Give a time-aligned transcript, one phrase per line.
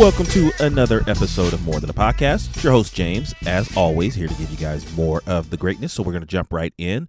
[0.00, 2.48] Welcome to another episode of More Than a Podcast.
[2.54, 5.92] It's your host James, as always, here to give you guys more of the greatness.
[5.92, 7.06] So we're going to jump right in.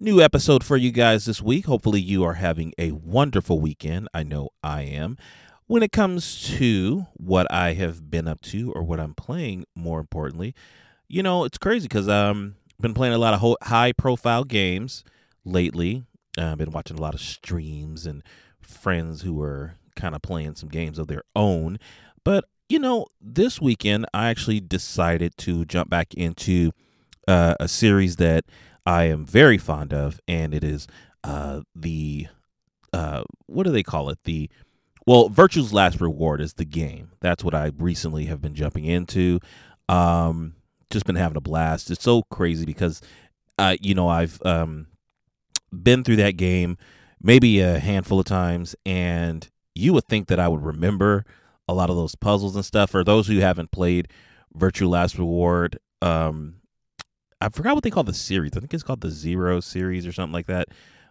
[0.00, 1.66] New episode for you guys this week.
[1.66, 4.08] Hopefully, you are having a wonderful weekend.
[4.12, 5.18] I know I am.
[5.68, 10.00] When it comes to what I have been up to or what I'm playing, more
[10.00, 10.52] importantly,
[11.06, 15.04] you know, it's crazy because um, I've been playing a lot of high profile games
[15.44, 16.06] lately.
[16.36, 18.20] Uh, I've been watching a lot of streams and
[18.60, 21.78] friends who are kind of playing some games of their own.
[22.24, 26.72] But, you know, this weekend I actually decided to jump back into
[27.28, 28.44] uh, a series that
[28.86, 30.86] I am very fond of, and it is
[31.24, 32.26] uh, the,
[32.92, 34.18] uh, what do they call it?
[34.24, 34.50] The,
[35.06, 37.10] well, Virtue's Last Reward is the game.
[37.20, 39.40] That's what I recently have been jumping into.
[39.88, 40.54] Um,
[40.90, 41.90] just been having a blast.
[41.90, 43.00] It's so crazy because,
[43.58, 44.86] uh, you know, I've um,
[45.72, 46.76] been through that game
[47.22, 51.24] maybe a handful of times, and you would think that I would remember
[51.68, 52.90] a lot of those puzzles and stuff.
[52.90, 54.08] For those who haven't played
[54.54, 56.56] Virtue Last Reward, um,
[57.40, 58.52] I forgot what they call the series.
[58.56, 60.68] I think it's called the Zero series or something like that.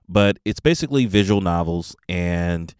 [0.08, 2.74] But it's basically visual novels, and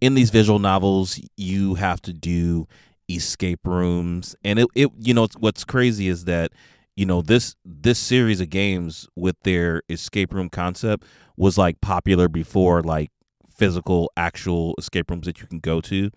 [0.00, 2.66] in these visual novels, you have to do
[3.08, 4.34] escape rooms.
[4.42, 6.52] And it, it you know, what's crazy is that
[6.96, 11.04] you know this this series of games with their escape room concept
[11.36, 13.10] was like popular before like
[13.54, 16.10] physical actual escape rooms that you can go to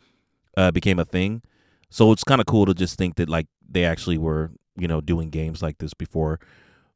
[0.58, 1.42] uh, became a thing.
[1.90, 5.02] So it's kind of cool to just think that like they actually were, you know,
[5.02, 6.40] doing games like this before,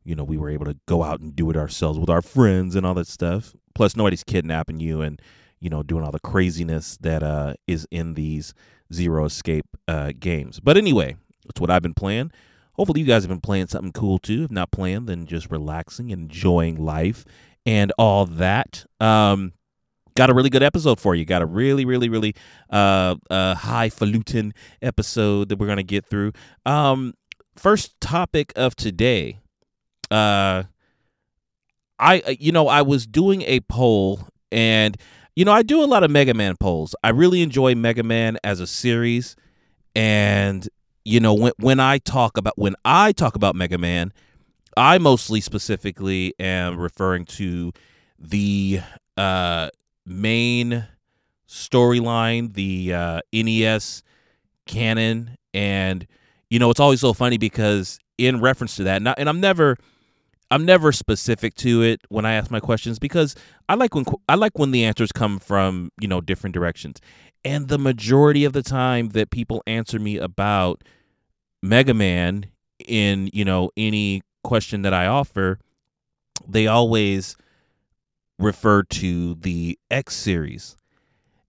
[0.03, 2.75] you know, we were able to go out and do it ourselves with our friends
[2.75, 3.56] and all that stuff.
[3.75, 5.22] Plus nobody's kidnapping you and,
[5.59, 8.53] you know, doing all the craziness that uh is in these
[8.94, 10.59] zero escape uh games.
[10.59, 12.31] But anyway, that's what I've been playing.
[12.73, 14.44] Hopefully you guys have been playing something cool too.
[14.45, 17.25] If not playing, then just relaxing, enjoying life
[17.66, 18.85] and all that.
[19.00, 19.53] Um
[20.19, 21.24] got a really good episode for you.
[21.24, 22.35] Got a really, really, really
[22.69, 26.34] uh, uh, highfalutin episode that we're gonna get through.
[26.66, 27.13] Um,
[27.56, 29.40] first topic of today.
[30.12, 30.63] Uh,
[31.97, 34.97] I uh, you know I was doing a poll and
[35.38, 36.96] you know I do a lot of Mega Man polls.
[37.02, 39.38] I really enjoy Mega Man as a series,
[39.96, 40.68] and
[41.06, 44.12] you know when when I talk about when I talk about Mega Man,
[44.75, 47.72] I mostly specifically am referring to
[48.19, 48.81] the
[49.16, 49.69] uh
[50.09, 50.88] main
[51.47, 54.03] storyline, the uh, NES
[54.66, 56.06] canon, and
[56.50, 59.78] you know it's always so funny because in reference to that, and, I'm never.
[60.52, 63.36] I'm never specific to it when I ask my questions because
[63.70, 67.00] I like when I like when the answers come from you know different directions,
[67.46, 70.84] and the majority of the time that people answer me about
[71.62, 72.47] Mega Man
[72.84, 75.59] in you know any question that I offer,
[76.47, 77.38] they always
[78.39, 80.75] refer to the X series.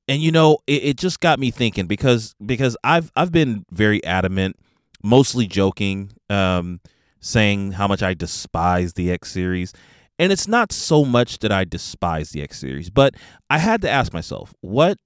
[0.09, 4.05] And you know, it, it just got me thinking because because I've I've been very
[4.05, 4.57] adamant,
[5.03, 6.81] mostly joking, um,
[7.21, 9.73] saying how much I despise the X series.
[10.19, 13.15] And it's not so much that I despise the X series, but
[13.49, 14.99] I had to ask myself, what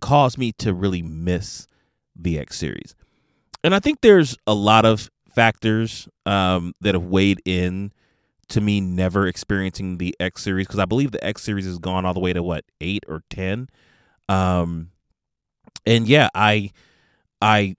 [0.00, 1.66] caused me to really miss
[2.14, 2.94] the X series?
[3.62, 7.92] And I think there's a lot of factors um, that have weighed in
[8.50, 12.04] to me never experiencing the X series because I believe the X series has gone
[12.04, 13.68] all the way to what eight or ten.
[14.28, 14.90] Um,
[15.86, 16.70] and yeah, I
[17.40, 17.76] I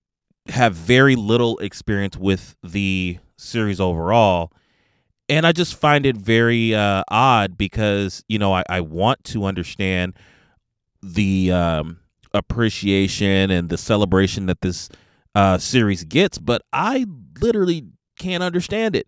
[0.47, 4.51] have very little experience with the series overall,
[5.29, 9.45] and I just find it very uh, odd because you know I, I want to
[9.45, 10.15] understand
[11.01, 11.99] the um,
[12.33, 14.89] appreciation and the celebration that this
[15.35, 17.05] uh, series gets, but I
[17.39, 17.85] literally
[18.19, 19.07] can't understand it.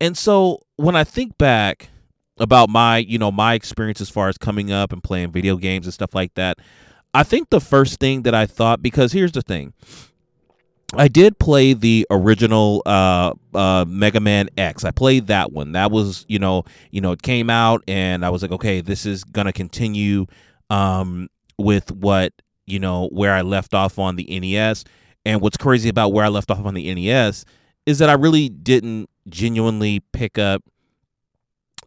[0.00, 1.90] And so when I think back
[2.38, 5.86] about my, you know, my experience as far as coming up and playing video games
[5.86, 6.58] and stuff like that,
[7.14, 9.72] I think the first thing that I thought because here's the thing.
[10.94, 14.84] I did play the original uh, uh, Mega Man X.
[14.84, 15.72] I played that one.
[15.72, 19.04] That was, you know, you know, it came out, and I was like, okay, this
[19.04, 20.24] is gonna continue
[20.70, 21.28] um,
[21.58, 22.32] with what
[22.66, 24.84] you know where I left off on the NES.
[25.26, 27.44] And what's crazy about where I left off on the NES
[27.84, 30.62] is that I really didn't genuinely pick up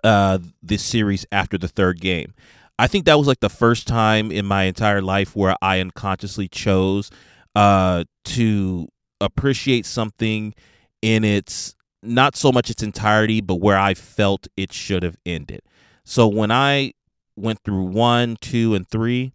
[0.03, 2.33] uh, this series after the third game.
[2.79, 6.47] I think that was like the first time in my entire life where I unconsciously
[6.47, 7.11] chose
[7.55, 8.87] uh, to
[9.19, 10.55] appreciate something
[11.01, 15.61] in its not so much its entirety, but where I felt it should have ended.
[16.03, 16.93] So when I
[17.35, 19.33] went through one, two, and three,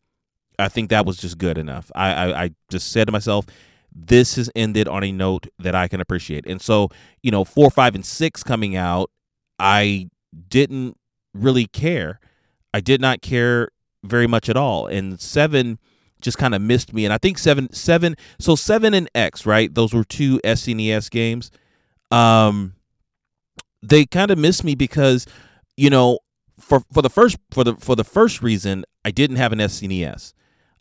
[0.59, 1.93] I think that was just good enough.
[1.95, 3.47] I, I, I just said to myself,
[3.99, 6.47] this has ended on a note that I can appreciate.
[6.47, 6.91] And so,
[7.23, 9.11] you know, four, five, and six coming out,
[9.59, 10.11] I
[10.49, 10.99] didn't
[11.33, 12.21] really care.
[12.75, 13.71] I did not care
[14.05, 14.87] very much at all.
[14.87, 15.79] And seven
[16.21, 17.05] just kind of missed me.
[17.05, 19.75] And I think seven seven so seven and X right.
[19.75, 21.51] Those were two SNES games.
[22.11, 22.75] Um,
[23.83, 25.27] they kind of missed me because
[25.77, 26.19] you know
[26.59, 30.35] for for the first for the for the first reason I didn't have an SNES.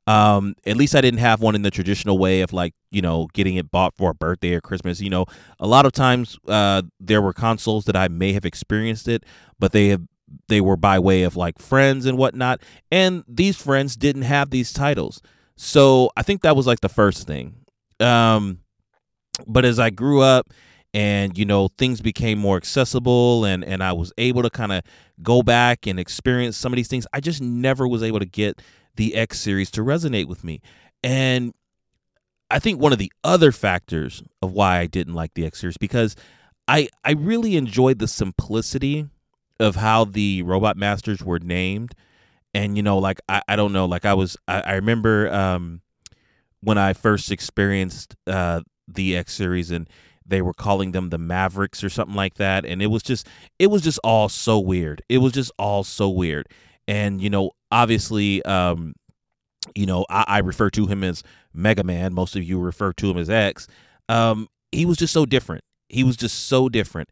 [0.07, 3.27] Um, at least I didn't have one in the traditional way of like you know
[3.33, 5.01] getting it bought for a birthday or Christmas.
[5.01, 5.25] You know,
[5.59, 9.23] a lot of times uh, there were consoles that I may have experienced it,
[9.59, 10.03] but they have
[10.47, 12.61] they were by way of like friends and whatnot,
[12.91, 15.21] and these friends didn't have these titles.
[15.57, 17.55] So I think that was like the first thing.
[17.99, 18.59] Um,
[19.47, 20.53] but as I grew up
[20.93, 24.83] and you know things became more accessible and and I was able to kind of
[25.21, 28.61] go back and experience some of these things, I just never was able to get
[28.95, 30.61] the X series to resonate with me.
[31.03, 31.53] And
[32.49, 35.77] I think one of the other factors of why I didn't like the X series
[35.77, 36.15] because
[36.67, 39.07] I I really enjoyed the simplicity
[39.59, 41.95] of how the robot masters were named.
[42.53, 45.81] And you know, like I, I don't know, like I was I, I remember um
[46.61, 49.89] when I first experienced uh the X series and
[50.25, 52.65] they were calling them the Mavericks or something like that.
[52.65, 53.27] And it was just
[53.59, 55.01] it was just all so weird.
[55.09, 56.47] It was just all so weird.
[56.87, 58.95] And you know, obviously, um,
[59.73, 61.23] you know, I, I refer to him as
[61.53, 62.13] Mega Man.
[62.13, 63.67] Most of you refer to him as X.
[64.09, 65.63] Um, he was just so different.
[65.89, 67.09] He was just so different.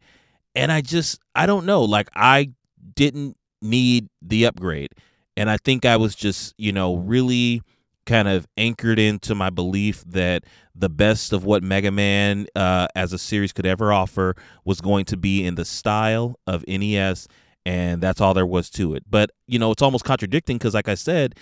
[0.54, 1.82] And I just, I don't know.
[1.82, 2.50] Like, I
[2.94, 4.92] didn't need the upgrade.
[5.36, 7.62] And I think I was just, you know, really
[8.06, 10.44] kind of anchored into my belief that
[10.74, 15.06] the best of what Mega Man uh, as a series could ever offer was going
[15.06, 17.26] to be in the style of NES
[17.66, 19.04] and that's all there was to it.
[19.08, 21.34] But you know, it's almost contradicting because, like I said,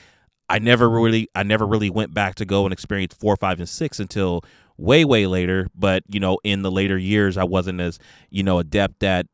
[0.49, 3.69] I never really, I never really went back to go and experience four, five, and
[3.69, 4.45] six until
[4.77, 5.69] way, way later.
[5.75, 7.99] But you know, in the later years, I wasn't as
[8.31, 9.27] you know adept at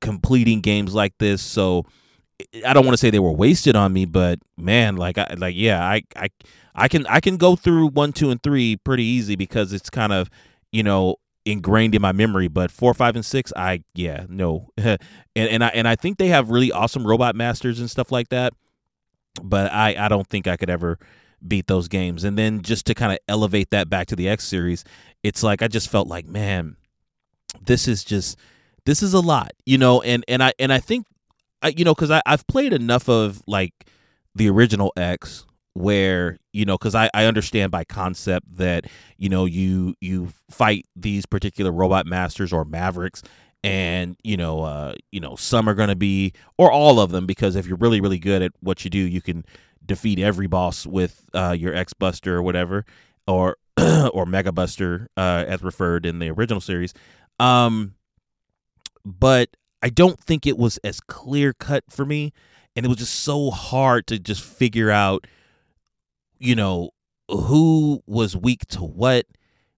[0.00, 1.84] completing games like this, so.
[2.66, 5.54] I don't want to say they were wasted on me, but man, like I like
[5.56, 6.28] yeah, I I
[6.74, 10.12] I can I can go through one, two, and three pretty easy because it's kind
[10.12, 10.28] of
[10.72, 12.48] you know ingrained in my memory.
[12.48, 14.98] But four, five, and six, I yeah, no, and
[15.34, 18.52] and I and I think they have really awesome robot masters and stuff like that.
[19.42, 20.98] But I I don't think I could ever
[21.46, 22.24] beat those games.
[22.24, 24.84] And then just to kind of elevate that back to the X series,
[25.22, 26.76] it's like I just felt like man,
[27.64, 28.38] this is just
[28.86, 30.02] this is a lot, you know.
[30.02, 31.06] And and I and I think
[31.62, 33.72] I you know because I I've played enough of like
[34.34, 38.86] the original X where you know because I, I understand by concept that
[39.16, 43.22] you know you you fight these particular robot masters or mavericks
[43.64, 47.26] and you know uh you know some are going to be or all of them
[47.26, 49.44] because if you're really really good at what you do you can
[49.84, 52.84] defeat every boss with uh your x buster or whatever
[53.26, 53.56] or
[54.12, 56.92] or mega buster uh as referred in the original series.
[57.40, 57.94] Um
[59.04, 59.48] but
[59.82, 62.32] i don't think it was as clear cut for me
[62.76, 65.26] and it was just so hard to just figure out
[66.42, 66.90] you know,
[67.28, 69.26] who was weak to what,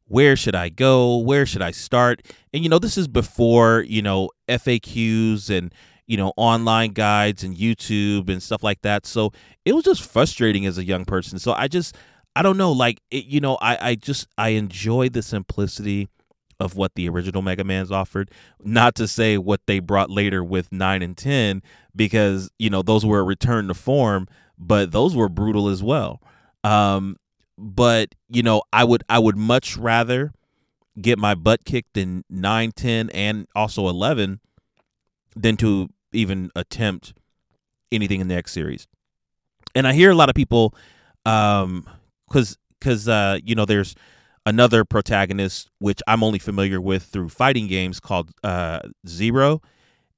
[0.07, 2.23] where should I go, where should I start?
[2.53, 5.73] And you know, this is before, you know, FAQs and
[6.07, 9.07] you know, online guides and YouTube and stuff like that.
[9.07, 9.33] So
[9.65, 11.39] it was just frustrating as a young person.
[11.39, 11.97] So I just
[12.37, 16.09] I don't know, like it, you know, I I just I enjoy the simplicity
[16.61, 18.31] of what the original Mega Man's offered.
[18.63, 21.63] Not to say what they brought later with nine and ten,
[21.95, 24.29] because you know those were a return to form,
[24.59, 26.21] but those were brutal as well.
[26.65, 27.17] Um,
[27.57, 30.33] but you know, I would I would much rather
[31.01, 34.41] get my butt kicked in 9, 10, and also 11
[35.37, 37.15] than to even attempt
[37.91, 38.87] anything in the X series.
[39.75, 40.75] And I hear a lot of people,
[41.27, 41.89] um,
[42.29, 43.95] because because uh, you know, there's
[44.47, 49.63] another protagonist which I'm only familiar with through fighting games called uh, Zero,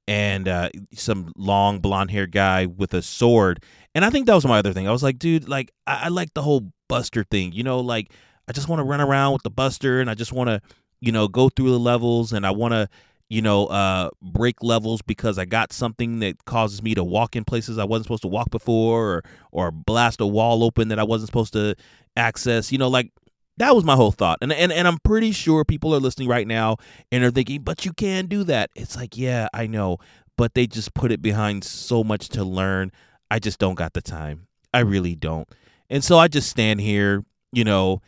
[0.07, 3.63] and uh, some long blonde haired guy with a sword.
[3.93, 4.87] And I think that was my other thing.
[4.87, 7.51] I was like, dude, like I, I like the whole Buster thing.
[7.51, 8.11] You know, like
[8.47, 10.61] I just want to run around with the Buster, and I just want to,
[11.01, 12.87] you know, go through the levels, and I want to,
[13.29, 17.43] you know, uh, break levels because I got something that causes me to walk in
[17.43, 21.03] places I wasn't supposed to walk before, or or blast a wall open that I
[21.03, 21.75] wasn't supposed to
[22.15, 22.71] access.
[22.71, 23.11] You know, like
[23.57, 24.37] that was my whole thought.
[24.41, 26.77] And, and and I'm pretty sure people are listening right now
[27.11, 28.69] and are thinking, but you can do that.
[28.75, 29.97] It's like, yeah, I know.
[30.37, 32.91] But they just put it behind so much to learn.
[33.31, 34.47] I just don't got the time.
[34.73, 35.47] I really don't.
[35.89, 38.01] And so I just stand here, you know,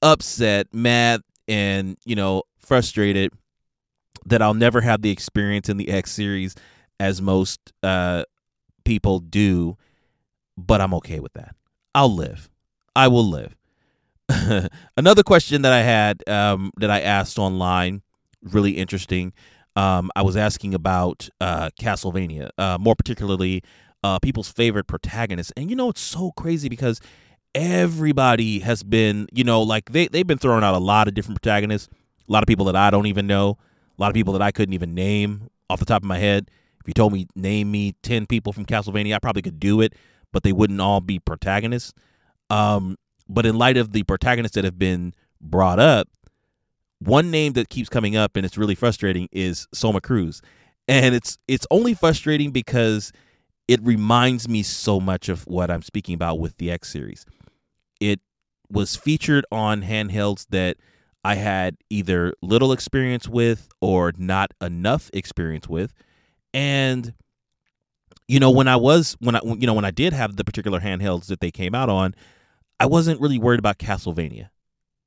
[0.00, 3.32] upset, mad, and, you know, frustrated
[4.26, 6.54] that I'll never have the experience in the X series
[7.00, 8.24] as most uh,
[8.84, 9.76] people do.
[10.56, 11.56] But I'm okay with that.
[11.94, 12.48] I'll live.
[12.94, 13.56] I will live.
[14.96, 18.02] Another question that I had um, that I asked online,
[18.42, 19.32] really interesting.
[19.76, 23.62] Um, I was asking about uh, Castlevania, uh, more particularly
[24.02, 25.52] uh, people's favorite protagonists.
[25.56, 27.00] And you know, it's so crazy because
[27.54, 31.40] everybody has been, you know, like they they've been throwing out a lot of different
[31.40, 31.88] protagonists,
[32.28, 33.56] a lot of people that I don't even know,
[33.98, 36.50] a lot of people that I couldn't even name off the top of my head.
[36.80, 39.94] If you told me name me 10 people from Castlevania, I probably could do it,
[40.32, 41.92] but they wouldn't all be protagonists.
[42.50, 42.96] Um,
[43.28, 46.08] but in light of the protagonists that have been brought up,
[46.98, 50.42] one name that keeps coming up and it's really frustrating is Soma Cruz.
[50.88, 53.12] And it's it's only frustrating because
[53.68, 57.26] it reminds me so much of what I'm speaking about with the X series.
[58.00, 58.20] It
[58.70, 60.78] was featured on handhelds that
[61.24, 65.92] I had either little experience with or not enough experience with.
[66.54, 67.12] And
[68.26, 70.80] you know, when I was when I you know, when I did have the particular
[70.80, 72.14] handhelds that they came out on,
[72.80, 74.50] I wasn't really worried about Castlevania.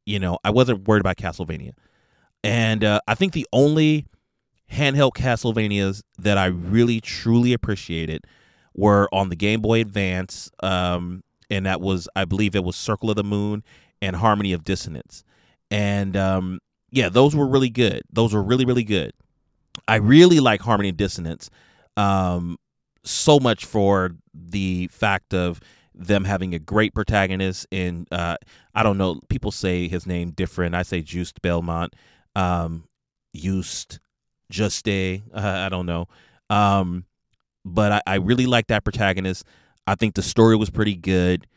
[0.06, 1.74] You know, I wasn't worried about Castlevania.
[2.44, 4.08] And uh, I think the only
[4.72, 8.26] handheld Castlevanias that I really truly appreciated
[8.74, 13.10] were on the Game Boy Advance, um, and that was I believe it was Circle
[13.10, 13.64] of the Moon
[14.02, 15.24] and Harmony of Dissonance,
[15.70, 16.60] and um,
[16.90, 18.02] yeah, those were really good.
[18.12, 19.12] Those were really really good.
[19.88, 21.50] I really like Harmony of Dissonance,
[21.98, 22.58] um,
[23.04, 25.60] so much for the fact of
[26.08, 28.38] them having a great protagonist in uh,
[28.74, 31.94] I don't know people say his name different I say Juste Belmont
[32.36, 32.86] um
[33.36, 34.00] Juste
[34.52, 36.08] Juste uh, I don't know
[36.50, 37.06] um
[37.64, 39.46] but I, I really like that protagonist.
[39.88, 41.48] I think the story was pretty good.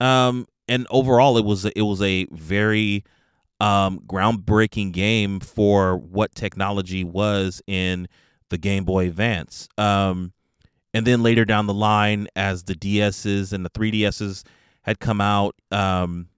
[0.00, 3.04] Um, and overall, it was it was a very
[3.60, 8.08] um, groundbreaking game for what technology was in
[8.50, 9.68] the Game Boy Advance.
[9.78, 10.32] Um,
[10.94, 14.44] and then later down the line, as the DSs and the 3DSs
[14.82, 16.28] had come out, um,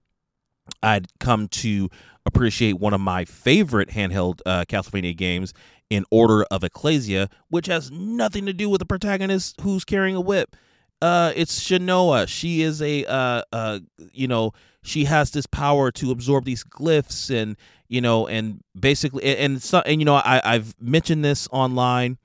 [0.81, 1.89] I'd come to
[2.25, 5.53] appreciate one of my favorite handheld uh, Castlevania games
[5.91, 10.21] in Order of Ecclesia, which has nothing to do with the protagonist who's carrying a
[10.21, 10.55] whip.
[11.01, 12.27] Uh, it's Shanoa.
[12.27, 13.79] She is a, uh, uh,
[14.11, 17.55] you know, she has this power to absorb these glyphs and,
[17.87, 22.17] you know, and basically, and, and, so, and you know, I, I've mentioned this online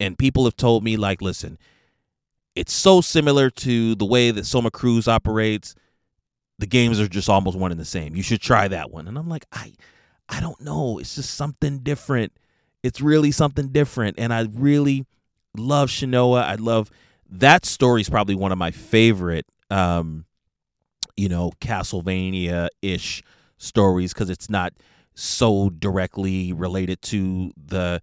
[0.00, 1.58] and people have told me, like, listen,
[2.54, 5.74] it's so similar to the way that Soma Cruz operates.
[6.58, 8.14] The games are just almost one and the same.
[8.14, 9.08] You should try that one.
[9.08, 9.72] And I'm like, I,
[10.28, 10.98] I don't know.
[10.98, 12.32] It's just something different
[12.84, 14.16] it's really something different.
[14.18, 15.06] And I really
[15.56, 16.44] love Shanoa.
[16.44, 16.90] I love
[17.30, 20.26] that story is probably one of my favorite um,
[21.16, 23.22] you know, Castlevania ish
[23.56, 24.74] stories because it's not
[25.14, 28.02] so directly related to the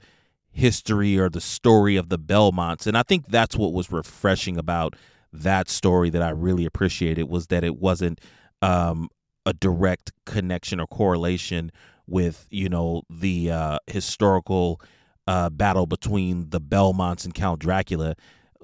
[0.51, 2.85] history or the story of the Belmonts.
[2.87, 4.95] And I think that's what was refreshing about
[5.33, 8.19] that story that I really appreciated was that it wasn't
[8.61, 9.09] um,
[9.45, 11.71] a direct connection or correlation
[12.07, 14.81] with you know the uh, historical
[15.27, 18.15] uh, battle between the Belmonts and Count Dracula,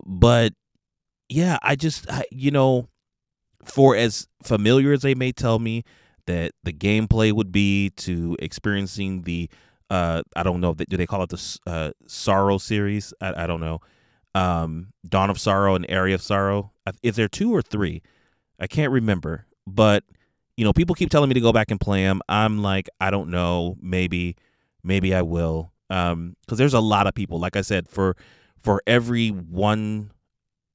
[0.05, 0.53] but
[1.29, 2.89] yeah, I just I, you know,
[3.63, 5.83] for as familiar as they may tell me
[6.25, 9.49] that the gameplay would be to experiencing the
[9.89, 13.13] uh, I don't know do they call it the uh, Sorrow series?
[13.21, 13.79] I, I don't know.
[14.35, 16.71] Um, Dawn of Sorrow and Aria of Sorrow.
[17.01, 18.01] Is there two or three?
[18.59, 20.03] I can't remember, but
[20.57, 22.21] you know, people keep telling me to go back and play them.
[22.27, 24.35] I'm like, I don't know, maybe,
[24.83, 25.71] maybe I will.
[25.89, 27.39] Um, because there's a lot of people.
[27.39, 28.17] Like I said, for
[28.61, 30.11] for every one,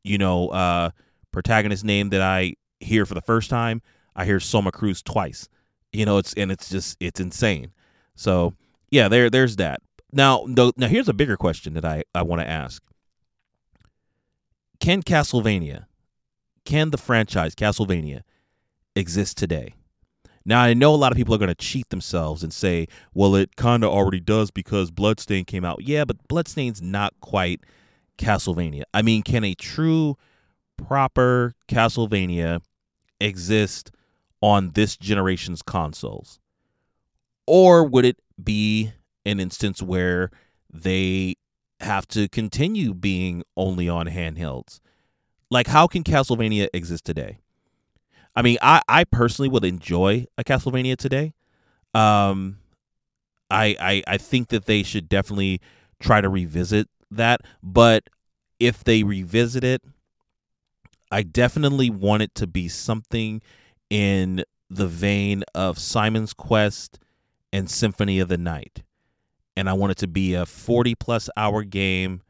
[0.04, 0.90] you know, uh,
[1.32, 3.82] protagonist name that I hear for the first time,
[4.16, 5.48] I hear Soma Cruz twice.
[5.92, 7.72] You know, it's and it's just it's insane.
[8.14, 8.54] So
[8.92, 9.80] yeah, there there's that.
[10.12, 12.80] Now, now here's a bigger question that I I want to ask.
[14.78, 15.86] Can Castlevania,
[16.64, 18.22] can the franchise Castlevania
[18.94, 19.74] exist today.
[20.44, 23.36] Now, I know a lot of people are going to cheat themselves and say, well,
[23.36, 25.82] it kind of already does because Bloodstain came out.
[25.82, 27.60] Yeah, but Bloodstain's not quite
[28.18, 28.82] Castlevania.
[28.92, 30.16] I mean, can a true,
[30.76, 32.60] proper Castlevania
[33.20, 33.92] exist
[34.40, 36.40] on this generation's consoles?
[37.46, 38.92] Or would it be
[39.24, 40.30] an instance where
[40.72, 41.36] they
[41.80, 44.80] have to continue being only on handhelds?
[45.50, 47.40] Like, how can Castlevania exist today?
[48.34, 51.34] I mean, I I personally would enjoy a Castlevania today.
[51.94, 52.58] Um,
[53.50, 55.60] I I I think that they should definitely
[56.00, 57.42] try to revisit that.
[57.62, 58.08] But
[58.58, 59.82] if they revisit it,
[61.10, 63.42] I definitely want it to be something
[63.90, 66.98] in the vein of Simon's Quest
[67.52, 68.82] and Symphony of the Night.
[69.56, 72.22] And I want it to be a 40 plus hour game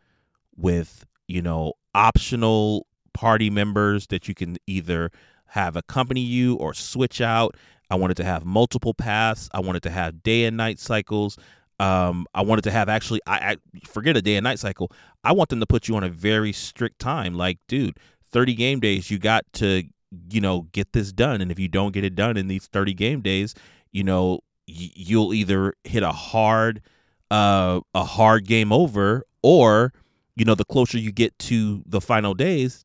[0.57, 5.11] with, you know, optional party members that you can either
[5.47, 7.57] have accompany you or switch out.
[7.91, 9.49] I wanted to have multiple paths.
[9.53, 11.37] I wanted to have day and night cycles.
[11.79, 14.91] Um, I wanted to have actually, I, I forget a day and night cycle.
[15.23, 17.35] I want them to put you on a very strict time.
[17.35, 17.99] Like, dude,
[18.31, 19.85] 30 game days, you got to
[20.31, 21.41] you know, get this done.
[21.41, 23.55] And if you don't get it done in these 30 game days,
[23.93, 26.83] you know, you'll either hit a hard,
[27.31, 29.93] uh, a hard game over, or,
[30.37, 32.85] you know, the closer you get to the final days,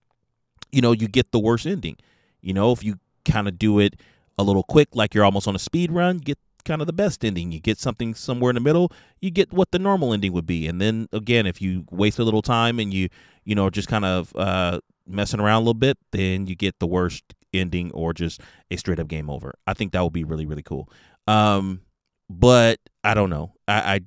[0.72, 1.98] you know, you get the worst ending.
[2.42, 3.96] You know, if you kind of do it
[4.38, 7.24] a little quick, like you're almost on a speed run, get kind of the best
[7.24, 7.52] ending.
[7.52, 8.92] You get something somewhere in the middle,
[9.22, 10.68] you get what the normal ending would be.
[10.68, 13.10] And then again, if you waste a little time and you,
[13.46, 16.88] you know, just kind of uh, messing around a little bit, then you get the
[16.88, 19.54] worst ending or just a straight up game over.
[19.66, 20.90] I think that would be really, really cool.
[21.28, 21.82] Um,
[22.30, 23.54] but I don't know.
[23.68, 24.02] I,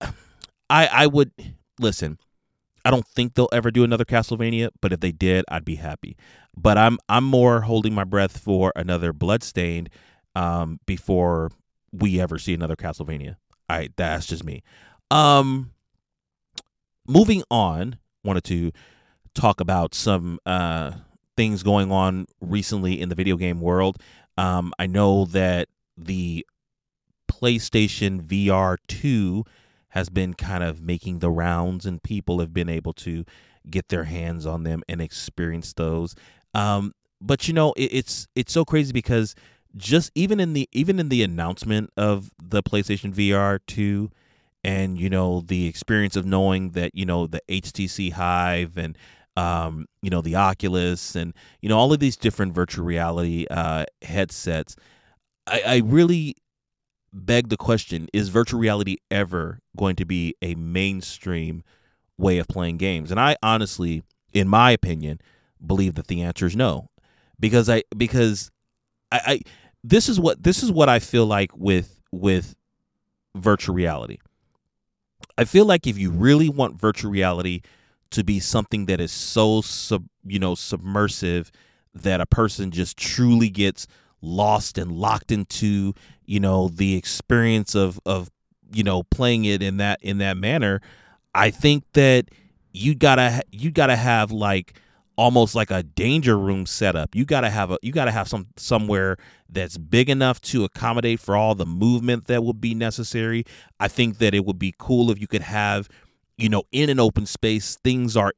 [0.00, 0.08] I,
[0.70, 1.32] I, I would
[1.78, 2.18] listen.
[2.84, 6.16] I don't think they'll ever do another Castlevania, but if they did, I'd be happy.
[6.56, 9.88] But I'm I'm more holding my breath for another Bloodstained
[10.36, 11.50] um, before
[11.92, 13.36] we ever see another Castlevania.
[13.68, 14.62] I that's just me.
[15.10, 15.70] Um,
[17.06, 18.72] moving on, wanted to
[19.34, 20.92] talk about some uh,
[21.36, 23.96] things going on recently in the video game world.
[24.36, 26.46] Um, I know that the
[27.30, 29.44] PlayStation VR 2
[29.88, 33.24] has been kind of making the rounds, and people have been able to
[33.70, 36.14] get their hands on them and experience those.
[36.52, 39.34] Um, but you know, it, it's it's so crazy because
[39.76, 44.10] just even in the even in the announcement of the PlayStation VR 2
[44.62, 48.96] and you know the experience of knowing that you know the HTC Vive and
[49.36, 53.84] um, you know the Oculus and you know all of these different virtual reality uh,
[54.02, 54.76] headsets,
[55.46, 56.36] I, I really
[57.12, 61.62] beg the question: Is virtual reality ever going to be a mainstream
[62.18, 63.10] way of playing games?
[63.10, 65.20] And I honestly, in my opinion,
[65.64, 66.90] believe that the answer is no,
[67.38, 68.50] because I because
[69.12, 69.40] I, I
[69.82, 72.54] this is what this is what I feel like with with
[73.34, 74.18] virtual reality.
[75.36, 77.62] I feel like if you really want virtual reality
[78.10, 81.50] to be something that is so sub, you know submersive
[81.94, 83.86] that a person just truly gets
[84.24, 85.92] lost and locked into
[86.26, 88.30] you know the experience of of
[88.72, 90.80] you know playing it in that in that manner
[91.34, 92.26] i think that
[92.72, 94.74] you gotta you gotta have like
[95.16, 97.14] almost like a danger room setup.
[97.14, 99.16] You got to have a you got to have some somewhere
[99.48, 103.44] that's big enough to accommodate for all the movement that would be necessary.
[103.78, 105.88] I think that it would be cool if you could have
[106.36, 108.32] you know in an open space things are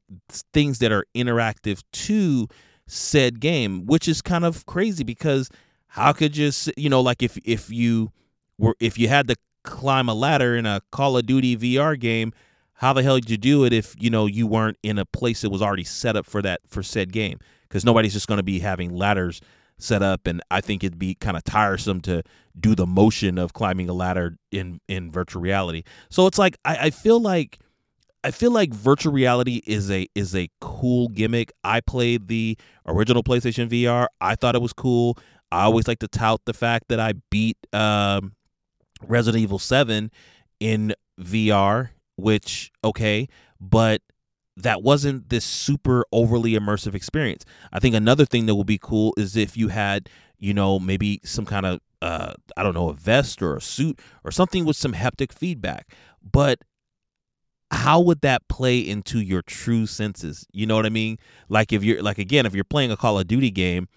[0.53, 2.47] things that are interactive to
[2.87, 5.49] said game, which is kind of crazy because
[5.89, 8.11] how could you you know like if if you
[8.57, 12.31] were if you had to climb a ladder in a Call of Duty VR game,
[12.77, 15.41] how the hell did you do it if you know you weren't in a place
[15.41, 18.43] that was already set up for that for said game because nobody's just going to
[18.43, 19.41] be having ladders
[19.79, 22.23] set up and i think it'd be kind of tiresome to
[22.59, 26.77] do the motion of climbing a ladder in in virtual reality so it's like i,
[26.85, 27.59] I feel like
[28.23, 31.51] I feel like virtual reality is a is a cool gimmick.
[31.63, 34.07] I played the original PlayStation VR.
[34.19, 35.17] I thought it was cool.
[35.51, 38.33] I always like to tout the fact that I beat um,
[39.01, 40.11] Resident Evil Seven
[40.59, 43.29] in VR which okay,
[43.61, 44.01] but
[44.57, 47.45] that wasn't this super overly immersive experience.
[47.71, 51.21] I think another thing that would be cool is if you had, you know, maybe
[51.23, 54.75] some kind of uh I don't know, a vest or a suit or something with
[54.75, 55.95] some haptic feedback.
[56.29, 56.59] But
[57.69, 60.47] how would that play into your true senses?
[60.51, 61.17] You know what I mean?
[61.49, 63.87] Like if you're like again, if you're playing a Call of Duty game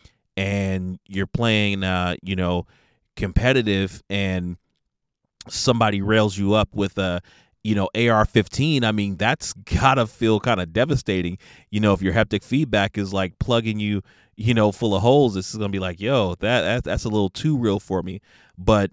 [0.40, 2.66] and you're playing uh, you know,
[3.14, 4.56] competitive and
[5.48, 7.20] somebody rails you up with a
[7.62, 11.36] you know, AR 15, I mean, that's gotta feel kind of devastating.
[11.70, 14.00] You know, if your haptic feedback is like plugging you,
[14.34, 17.58] you know, full of holes, it's gonna be like, yo, that that's a little too
[17.58, 18.22] real for me.
[18.56, 18.92] But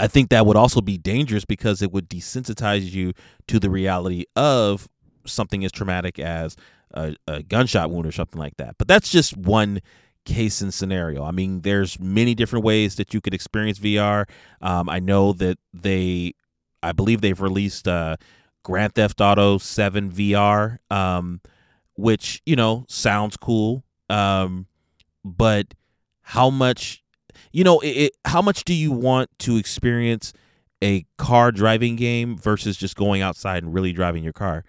[0.00, 3.12] I think that would also be dangerous because it would desensitize you
[3.46, 4.88] to the reality of
[5.24, 6.56] something as traumatic as
[6.92, 8.74] a, a gunshot wound or something like that.
[8.78, 9.80] But that's just one
[10.28, 11.24] case and scenario.
[11.24, 14.28] I mean, there's many different ways that you could experience VR.
[14.60, 16.34] Um, I know that they
[16.82, 18.16] I believe they've released uh,
[18.62, 21.40] Grand Theft Auto 7 VR, um,
[21.94, 23.84] which, you know, sounds cool.
[24.08, 24.66] Um,
[25.24, 25.74] but
[26.20, 27.02] how much,
[27.52, 30.32] you know, it, it, how much do you want to experience
[30.82, 34.64] a car driving game versus just going outside and really driving your car?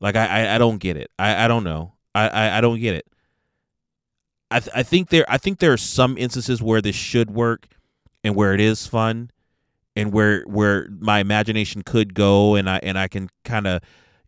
[0.00, 1.10] Like, I, I, I don't get it.
[1.18, 1.94] I, I don't know.
[2.14, 3.06] I, I, I don't get it.
[4.54, 7.66] I, th- I think there I think there are some instances where this should work
[8.22, 9.30] and where it is fun
[9.96, 13.82] and where where my imagination could go and I and I can kind of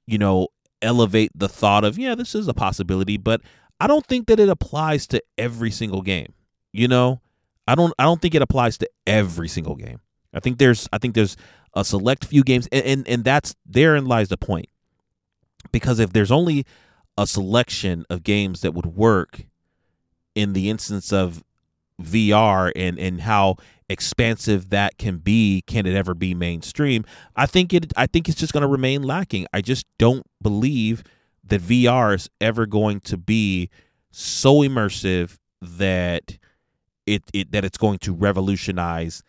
[0.07, 0.49] you know
[0.83, 3.41] elevate the thought of yeah this is a possibility but
[3.81, 6.35] I don't think that it applies to every single game
[6.77, 7.21] you know?
[7.67, 10.01] I don't I don't think it applies to every single game.
[10.33, 11.37] I think there's I think there's
[11.75, 14.67] a select few games and and, and that's therein lies the point.
[15.73, 16.65] Because if there's only
[17.19, 19.47] a selection of games that would work
[20.37, 21.42] in the instance of
[22.01, 23.57] VR and and how
[23.88, 27.05] expansive that can be can it ever be mainstream?
[27.35, 29.46] I think it i think it's just going to remain lacking.
[29.53, 31.03] I just don't believe
[31.42, 33.70] that vr is ever going to be
[34.11, 36.38] so immersive that
[37.07, 39.22] it, it that it's going to revolutionize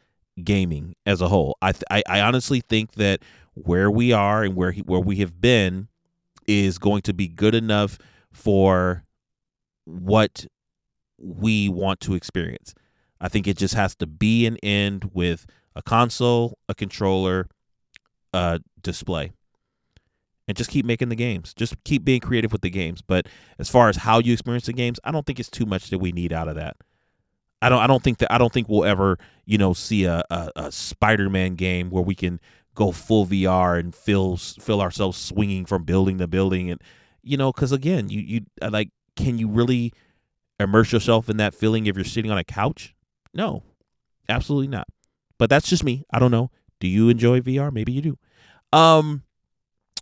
[0.43, 1.57] gaming as a whole.
[1.61, 3.21] I i, I honestly think that
[3.53, 5.87] where we are and where he, where we have been
[6.47, 7.97] is going to be good enough
[8.31, 9.03] for
[9.85, 10.45] what
[11.17, 12.73] we want to experience
[13.19, 17.47] I think it just has to be an end with a console, a controller,
[18.33, 19.31] a display.
[20.47, 21.53] And just keep making the games.
[21.53, 23.01] Just keep being creative with the games.
[23.01, 23.27] But
[23.59, 25.99] as far as how you experience the games, I don't think it's too much that
[25.99, 26.77] we need out of that.
[27.61, 30.23] I don't I don't think that I don't think we'll ever, you know, see a,
[30.29, 32.39] a, a Spider-Man game where we can
[32.75, 36.79] go full VR and feel feel ourselves swinging from building to building and
[37.23, 39.91] you know, cuz again, you you like can you really
[40.59, 42.95] immerse yourself in that feeling if you're sitting on a couch?
[43.33, 43.63] No,
[44.29, 44.87] absolutely not.
[45.37, 46.05] But that's just me.
[46.11, 46.51] I don't know.
[46.79, 47.71] Do you enjoy VR?
[47.71, 48.17] Maybe you do.
[48.73, 49.23] Um,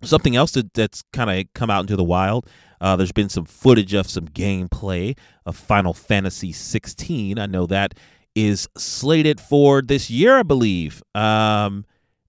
[0.02, 2.48] something else that, that's kind of come out into the wild.
[2.82, 7.40] Uh, there's been some footage of some gameplay of Final Fantasy 16.
[7.40, 7.94] I know that
[8.36, 11.02] is slated for this year, I believe.
[11.14, 11.86] Um,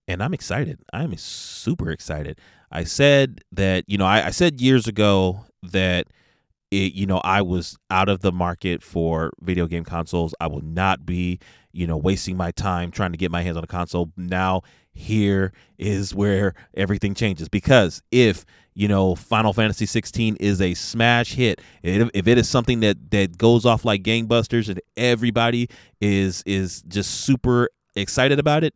[0.07, 0.81] and I'm excited.
[0.93, 2.41] I'm super excited.
[2.71, 6.07] I said that, you know, I, I said years ago that
[6.71, 10.35] it, you know, I was out of the market for video game consoles.
[10.41, 11.39] I will not be,
[11.73, 14.11] you know, wasting my time trying to get my hands on a console.
[14.17, 20.75] Now, here is where everything changes because if you know Final Fantasy 16 is a
[20.75, 25.69] smash hit, if it is something that that goes off like gangbusters and everybody
[26.01, 28.75] is is just super excited about it,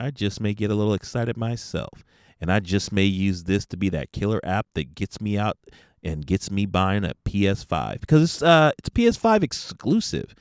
[0.00, 2.04] I just may get a little excited myself.
[2.40, 5.58] And I just may use this to be that killer app that gets me out
[6.02, 10.34] and gets me buying a PS5 because it's uh it's a PS5 exclusive.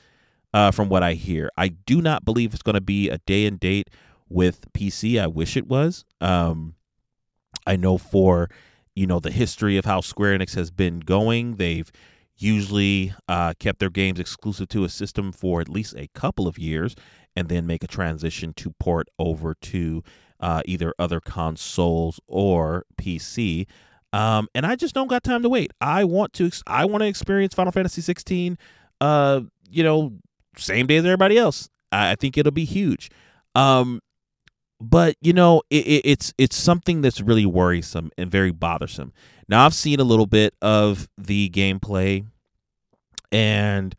[0.53, 3.45] Uh, from what I hear, I do not believe it's going to be a day
[3.45, 3.89] and date
[4.29, 5.21] with PC.
[5.21, 6.05] I wish it was.
[6.21, 6.75] Um,
[7.67, 8.49] I know for
[8.95, 11.91] you know the history of how Square Enix has been going, they've
[12.37, 16.57] usually uh, kept their games exclusive to a system for at least a couple of
[16.57, 16.95] years,
[17.35, 20.03] and then make a transition to port over to
[20.39, 23.67] uh, either other consoles or PC.
[24.13, 25.71] Um, and I just don't got time to wait.
[25.81, 28.57] I want to I want to experience Final Fantasy 16
[29.01, 30.13] uh, you know,
[30.57, 31.69] same day as everybody else.
[31.91, 33.09] I, I think it'll be huge.
[33.55, 34.01] Um,
[34.79, 39.11] but you know, it, it, it's it's something that's really worrisome and very bothersome.
[39.47, 42.25] Now I've seen a little bit of the gameplay,
[43.31, 43.95] and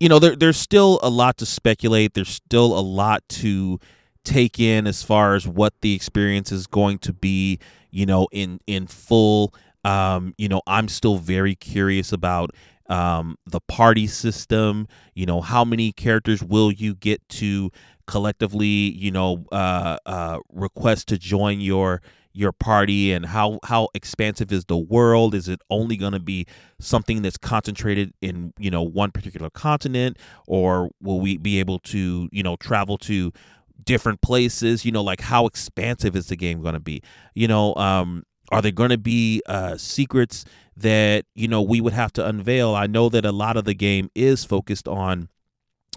[0.00, 2.14] you know, there there's still a lot to speculate.
[2.14, 3.78] There's still a lot to
[4.24, 7.58] take in as far as what the experience is going to be
[7.90, 12.50] you know in in full um you know i'm still very curious about
[12.88, 17.70] um the party system you know how many characters will you get to
[18.06, 23.12] collectively you know uh uh request to join your your party?
[23.12, 25.34] And how how expansive is the world?
[25.34, 26.46] Is it only going to be
[26.78, 30.18] something that's concentrated in you know one particular continent?
[30.46, 33.32] Or will we be able to you know travel to
[33.84, 37.02] different places you know like how expansive is the game going to be?
[37.34, 40.44] You know um are there going to be uh secrets
[40.76, 42.74] that you know we would have to unveil?
[42.74, 45.28] I know that a lot of the game is focused on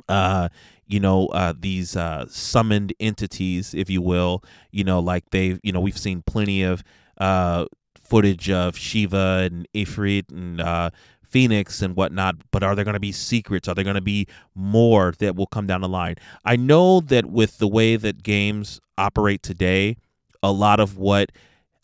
[0.09, 0.49] uh
[0.85, 4.43] you know uh these uh summoned entities if you will.
[4.71, 6.83] You know like they've you know we've seen plenty of
[7.17, 7.65] uh
[8.01, 10.89] footage of shiva and ifrit and uh
[11.33, 13.67] Phoenix and whatnot, but are there going to be secrets?
[13.67, 16.15] Are there going to be more that will come down the line?
[16.45, 19.97] I know that with the way that games operate today,
[20.43, 21.31] a lot of what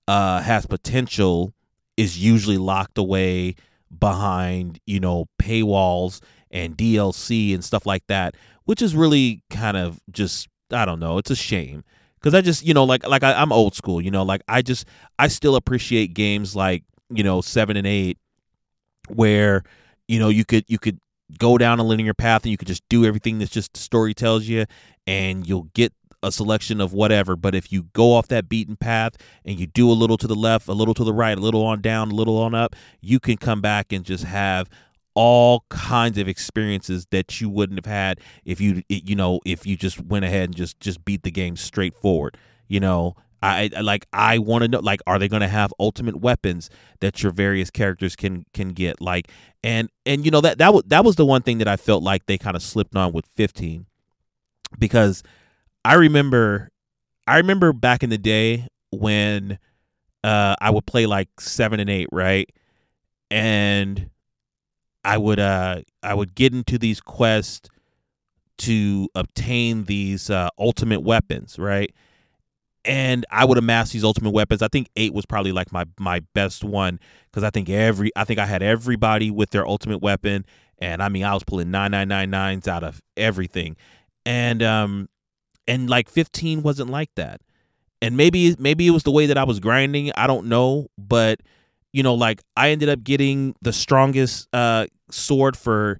[0.07, 1.51] uh, has potential
[1.97, 3.55] is usually locked away
[3.99, 8.35] behind, you know, paywalls and DLC and stuff like that,
[8.65, 11.83] which is really kind of just, I don't know, it's a shame
[12.19, 14.61] because I just you know like like I, am old school you know like I
[14.61, 14.85] just
[15.17, 18.17] I still appreciate games like you know seven and eight
[19.09, 19.63] where
[20.07, 20.99] you know you could you could
[21.37, 24.13] go down a linear path and you could just do everything that's just the story
[24.13, 24.65] tells you
[25.05, 27.35] and you'll get a selection of whatever.
[27.35, 29.13] But if you go off that beaten path
[29.45, 31.65] and you do a little to the left a little to the right a little
[31.65, 34.69] on down a little on up you can come back and just have
[35.15, 39.75] all kinds of experiences that you wouldn't have had if you you know if you
[39.75, 44.05] just went ahead and just just beat the game straightforward you know I, I like
[44.11, 47.69] I want to know like are they going to have ultimate weapons that your various
[47.69, 49.01] characters can can get?
[49.01, 49.29] Like
[49.63, 52.03] and and you know that that was that was the one thing that I felt
[52.03, 53.85] like they kind of slipped on with 15
[54.77, 55.23] because
[55.85, 56.69] I remember
[57.27, 59.59] I remember back in the day when
[60.23, 62.49] uh I would play like 7 and 8 right?
[63.31, 64.09] And
[65.05, 67.69] I would uh I would get into these quests
[68.59, 71.93] to obtain these uh, ultimate weapons, right?
[72.89, 74.63] And I would amass these ultimate weapons.
[74.63, 78.23] I think eight was probably like my my best one because I think every I
[78.23, 80.43] think I had everybody with their ultimate weapon,
[80.79, 83.77] and I mean I was pulling nine nine nine nines out of everything,
[84.25, 85.07] and um
[85.67, 87.41] and like fifteen wasn't like that,
[88.01, 90.11] and maybe maybe it was the way that I was grinding.
[90.17, 91.41] I don't know, but
[91.93, 95.99] you know, like I ended up getting the strongest uh sword for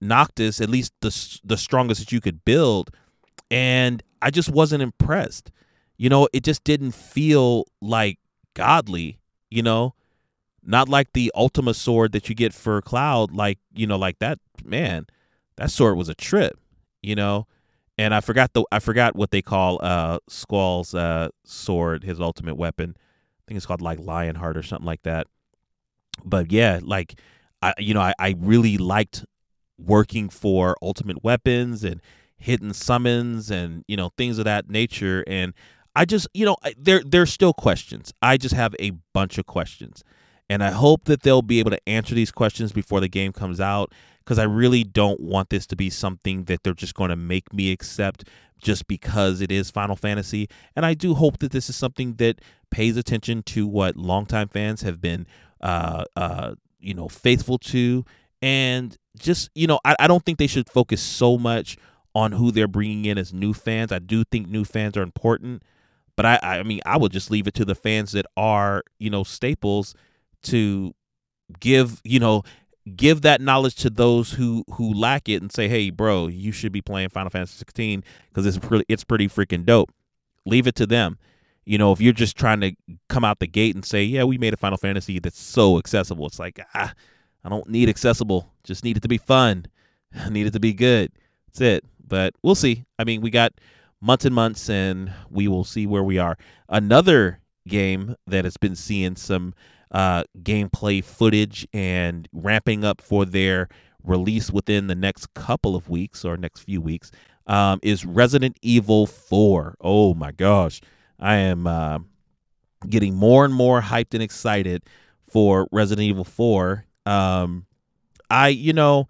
[0.00, 2.96] Noctis, at least the the strongest that you could build,
[3.50, 5.50] and I just wasn't impressed.
[6.00, 8.18] You know, it just didn't feel like
[8.54, 9.18] godly.
[9.50, 9.94] You know,
[10.62, 13.32] not like the Ultima sword that you get for Cloud.
[13.32, 15.08] Like you know, like that man,
[15.58, 16.58] that sword was a trip.
[17.02, 17.46] You know,
[17.98, 22.56] and I forgot the I forgot what they call uh Squall's uh sword, his ultimate
[22.56, 22.96] weapon.
[22.96, 25.26] I think it's called like Lionheart or something like that.
[26.24, 27.20] But yeah, like
[27.60, 29.26] I you know I, I really liked
[29.76, 32.00] working for ultimate weapons and
[32.38, 35.52] hidden summons and you know things of that nature and
[35.96, 38.12] i just you know there there's still questions.
[38.22, 40.04] I just have a bunch of questions.
[40.48, 43.60] And i hope that they'll be able to answer these questions before the game comes
[43.60, 43.92] out
[44.24, 47.52] because i really don't want this to be something that they're just going to make
[47.52, 48.24] me accept
[48.58, 50.48] just because it is final fantasy.
[50.76, 54.82] And i do hope that this is something that pays attention to what longtime fans
[54.82, 55.26] have been
[55.60, 58.04] uh uh you know faithful to.
[58.42, 61.76] And just you know I, I don't think they should focus so much
[62.14, 63.92] on who they're bringing in as new fans.
[63.92, 65.62] I do think new fans are important
[66.20, 69.10] but i i mean i would just leave it to the fans that are you
[69.10, 69.94] know staples
[70.42, 70.94] to
[71.58, 72.42] give you know
[72.96, 76.72] give that knowledge to those who who lack it and say hey bro you should
[76.72, 79.90] be playing final fantasy 16 because it's pretty it's pretty freaking dope
[80.46, 81.18] leave it to them
[81.64, 82.72] you know if you're just trying to
[83.08, 86.26] come out the gate and say yeah we made a final fantasy that's so accessible
[86.26, 86.92] it's like ah
[87.44, 88.52] I don't need accessible.
[88.64, 89.66] Just need it to be fun.
[90.14, 91.12] I need it to be good.
[91.46, 91.84] That's it.
[92.06, 92.84] But we'll see.
[92.98, 93.52] I mean, we got
[94.00, 96.36] months and months, and we will see where we are.
[96.68, 99.54] Another game that has been seeing some
[99.90, 103.68] uh, gameplay footage and ramping up for their
[104.02, 107.10] release within the next couple of weeks or next few weeks
[107.46, 109.76] um, is Resident Evil 4.
[109.80, 110.80] Oh my gosh.
[111.18, 111.98] I am uh,
[112.88, 114.82] getting more and more hyped and excited
[115.26, 117.66] for Resident Evil 4 um,
[118.28, 119.08] I you know,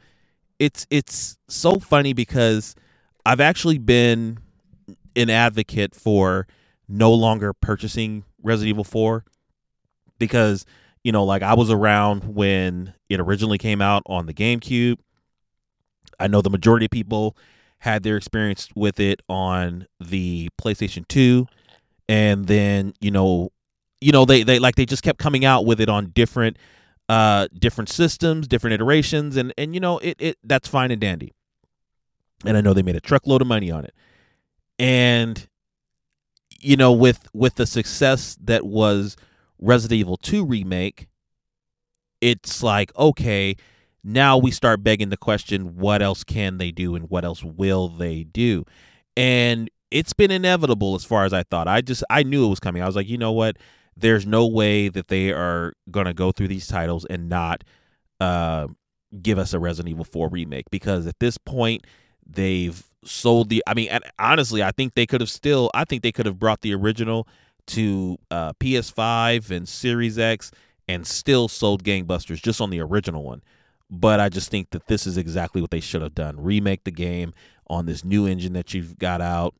[0.59, 2.75] it's it's so funny because
[3.27, 4.39] I've actually been
[5.17, 6.47] an advocate for
[6.89, 9.25] no longer purchasing Resident Evil 4
[10.19, 10.65] because
[11.03, 14.99] you know, like I was around when it originally came out on the GameCube.
[16.19, 17.39] I know the majority of people
[17.79, 21.47] had their experience with it on the PlayStation 2
[22.07, 23.51] and then, you know,
[24.01, 26.57] you know they they like they just kept coming out with it on different
[27.09, 31.33] uh, different systems, different iterations, and and you know it it that's fine and dandy.
[32.45, 33.95] And I know they made a truckload of money on it,
[34.81, 35.47] and
[36.59, 39.17] you know with with the success that was
[39.61, 41.07] Resident Evil 2 remake,
[42.21, 43.55] it's like okay,
[44.03, 47.89] now we start begging the question: what else can they do, and what else will
[47.89, 48.65] they do?
[49.17, 51.69] And it's been inevitable as far as I thought.
[51.69, 52.83] I just I knew it was coming.
[52.83, 53.57] I was like, you know what?
[54.01, 57.65] there's no way that they are going to go through these titles and not
[58.21, 58.67] uh,
[59.23, 61.87] give us a Resident Evil 4 remake because at this point
[62.27, 66.13] they've sold the I mean honestly I think they could have still I think they
[66.13, 67.27] could have brought the original
[67.69, 70.51] to uh, PS5 and Series X
[70.89, 73.43] and still sold gangbusters just on the original one.
[73.89, 76.41] But I just think that this is exactly what they should have done.
[76.41, 77.33] Remake the game
[77.69, 79.55] on this new engine that you've got out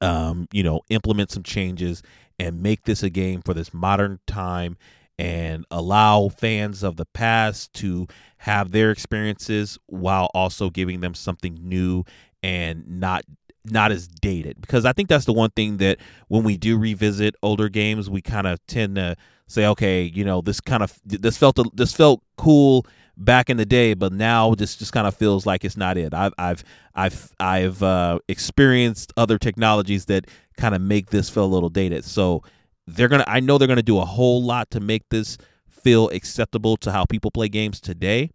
[0.00, 2.02] um, you know implement some changes
[2.38, 4.76] and make this a game for this modern time
[5.18, 8.06] and allow fans of the past to
[8.38, 12.04] have their experiences while also giving them something new
[12.42, 13.24] and not
[13.64, 15.98] not as dated because I think that's the one thing that
[16.28, 20.40] when we do revisit older games we kind of tend to say okay you know
[20.40, 22.86] this kind of this felt this felt cool
[23.18, 26.14] back in the day, but now this just kind of feels like it's not it.
[26.14, 31.46] I've I've I've I've uh, experienced other technologies that kind of make this feel a
[31.46, 32.04] little dated.
[32.04, 32.42] So
[32.86, 35.36] they're gonna I know they're gonna do a whole lot to make this
[35.68, 38.30] feel acceptable to how people play games today.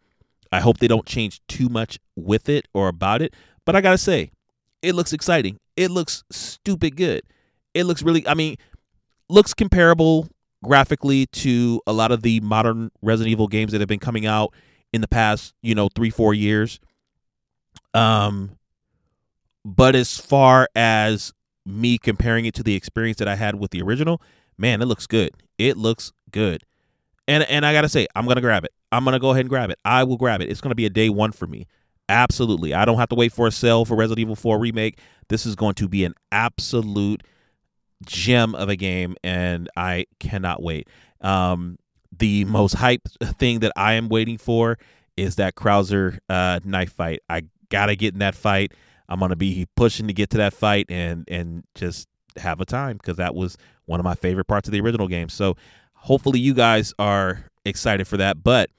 [0.53, 3.33] I hope they don't change too much with it or about it.
[3.65, 4.31] But I gotta say,
[4.83, 5.59] it looks exciting.
[5.75, 7.23] It looks stupid good.
[7.73, 8.57] It looks really I mean,
[9.29, 10.29] looks comparable
[10.63, 14.53] graphically to a lot of the modern Resident Evil games that have been coming out
[14.93, 16.79] in the past, you know, three, four years.
[17.95, 18.57] Um,
[19.65, 21.33] but as far as
[21.65, 24.21] me comparing it to the experience that I had with the original,
[24.57, 25.31] man, it looks good.
[25.57, 26.61] It looks good.
[27.27, 28.71] And and I gotta say, I'm gonna grab it.
[28.93, 29.79] I'm gonna go ahead and grab it.
[29.83, 30.49] I will grab it.
[30.49, 31.67] It's gonna be a day one for me.
[32.09, 32.73] Absolutely.
[32.73, 34.99] I don't have to wait for a sale for Resident Evil 4 remake.
[35.29, 37.23] This is going to be an absolute
[38.05, 40.89] gem of a game, and I cannot wait.
[41.21, 41.77] Um,
[42.15, 43.07] the most hype
[43.39, 44.77] thing that I am waiting for
[45.15, 47.21] is that Krauser uh, knife fight.
[47.29, 48.73] I gotta get in that fight.
[49.09, 52.97] I'm gonna be pushing to get to that fight and and just have a time
[52.97, 55.29] because that was one of my favorite parts of the original game.
[55.29, 55.55] So
[55.93, 58.43] hopefully you guys are excited for that.
[58.43, 58.69] But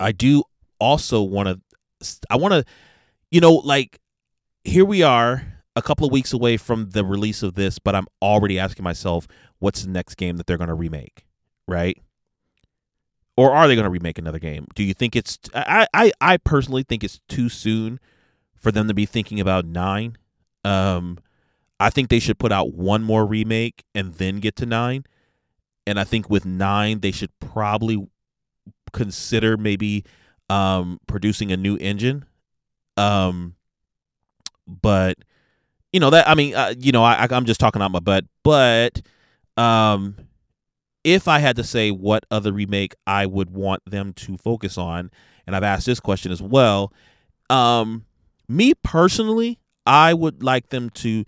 [0.00, 0.42] I do
[0.78, 1.60] also want to.
[2.30, 2.64] I want to,
[3.30, 4.00] you know, like
[4.64, 5.44] here we are
[5.76, 9.28] a couple of weeks away from the release of this, but I'm already asking myself,
[9.58, 11.26] what's the next game that they're going to remake,
[11.68, 11.96] right?
[13.36, 14.66] Or are they going to remake another game?
[14.74, 15.38] Do you think it's?
[15.54, 18.00] I, I I personally think it's too soon
[18.56, 20.16] for them to be thinking about nine.
[20.64, 21.18] Um,
[21.78, 25.04] I think they should put out one more remake and then get to nine.
[25.86, 28.06] And I think with nine, they should probably
[28.90, 30.04] consider maybe
[30.48, 32.24] um, producing a new engine.
[32.96, 33.54] Um,
[34.66, 35.16] but
[35.92, 38.24] you know that I mean, uh, you know, I, I'm just talking out my butt.
[38.44, 39.02] But
[39.56, 40.16] um,
[41.04, 45.10] if I had to say what other remake I would want them to focus on,
[45.46, 46.92] and I've asked this question as well.
[47.48, 48.04] Um,
[48.48, 51.24] me personally, I would like them to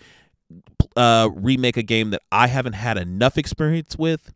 [0.96, 4.33] uh, remake a game that I haven't had enough experience with,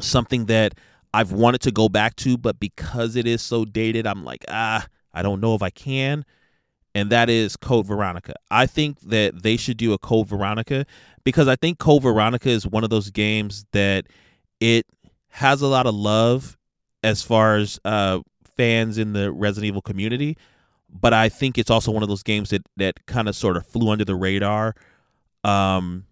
[0.00, 0.74] something that
[1.14, 4.86] I've wanted to go back to, but because it is so dated, I'm like, ah,
[5.12, 6.24] I don't know if I can.
[6.94, 8.34] And that is Code Veronica.
[8.50, 10.84] I think that they should do a Code Veronica
[11.24, 14.06] because I think Code Veronica is one of those games that
[14.60, 14.86] it
[15.28, 16.58] has a lot of love
[17.02, 18.20] as far as uh,
[18.56, 20.36] fans in the Resident Evil community,
[20.88, 23.66] but I think it's also one of those games that that kind of sort of
[23.66, 24.74] flew under the radar
[25.44, 26.04] um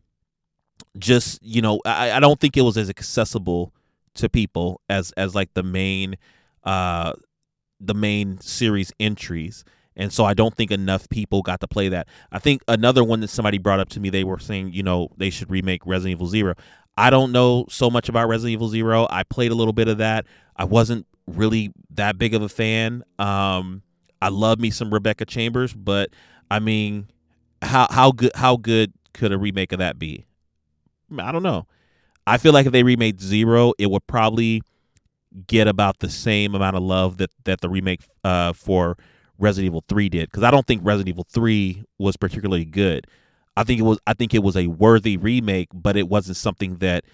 [0.98, 3.72] just you know I, I don't think it was as accessible
[4.14, 6.16] to people as as like the main
[6.64, 7.12] uh
[7.80, 9.64] the main series entries
[9.96, 12.08] and so I don't think enough people got to play that.
[12.32, 15.08] I think another one that somebody brought up to me, they were saying, you know,
[15.16, 16.54] they should remake Resident Evil Zero.
[16.96, 19.06] I don't know so much about Resident Evil Zero.
[19.10, 20.26] I played a little bit of that.
[20.56, 23.02] I wasn't really that big of a fan.
[23.18, 23.82] Um,
[24.22, 26.10] I love me some Rebecca Chambers, but
[26.50, 27.08] I mean,
[27.62, 30.26] how how good how good could a remake of that be?
[31.18, 31.66] I don't know.
[32.30, 34.62] I feel like if they remade Zero, it would probably
[35.48, 38.96] get about the same amount of love that that the remake uh, for
[39.36, 43.08] Resident Evil 3 did because I don't think Resident Evil 3 was particularly good.
[43.56, 46.76] I think it was I think it was a worthy remake, but it wasn't something
[46.76, 47.04] that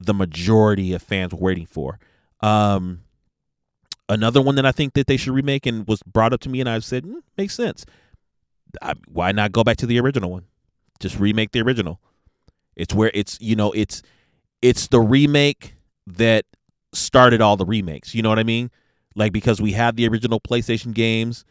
[0.00, 1.98] the majority of fans were waiting for.
[2.40, 3.02] Um,
[4.08, 6.60] another one that I think that they should remake and was brought up to me,
[6.60, 7.84] and I've said mm, makes sense.
[8.80, 10.44] I, why not go back to the original one?
[10.98, 12.00] Just remake the original.
[12.74, 14.02] It's where it's you know it's
[14.62, 15.74] it's the remake
[16.06, 16.46] that
[16.94, 18.14] started all the remakes.
[18.14, 18.70] You know what I mean?
[19.14, 21.44] Like because we had the original PlayStation games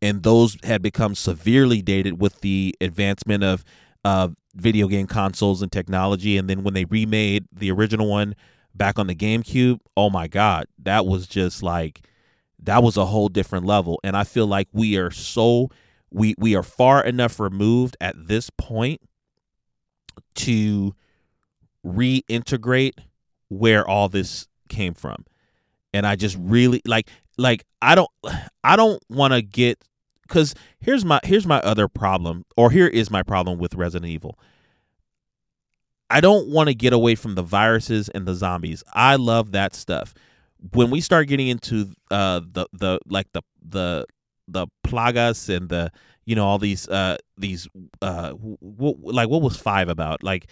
[0.00, 3.64] and those had become severely dated with the advancement of
[4.04, 8.34] uh, video game consoles and technology and then when they remade the original one
[8.74, 12.06] back on the GameCube, oh my god, that was just like
[12.62, 15.68] that was a whole different level and I feel like we are so
[16.10, 19.00] we we are far enough removed at this point
[20.34, 20.94] to
[21.84, 22.94] reintegrate
[23.48, 25.24] where all this came from.
[25.94, 28.08] And i just really like like i don't
[28.64, 29.78] i don't want to get
[30.22, 34.38] because here's my here's my other problem or here is my problem with resident evil.
[36.08, 38.82] I don't want to get away from the viruses and the zombies.
[38.92, 40.14] I love that stuff.
[40.72, 44.06] When we start getting into uh the the like the the
[44.48, 45.90] the plagas and the
[46.24, 47.68] you know all these uh these
[48.00, 50.22] uh w- w- like what was five about?
[50.22, 50.50] Like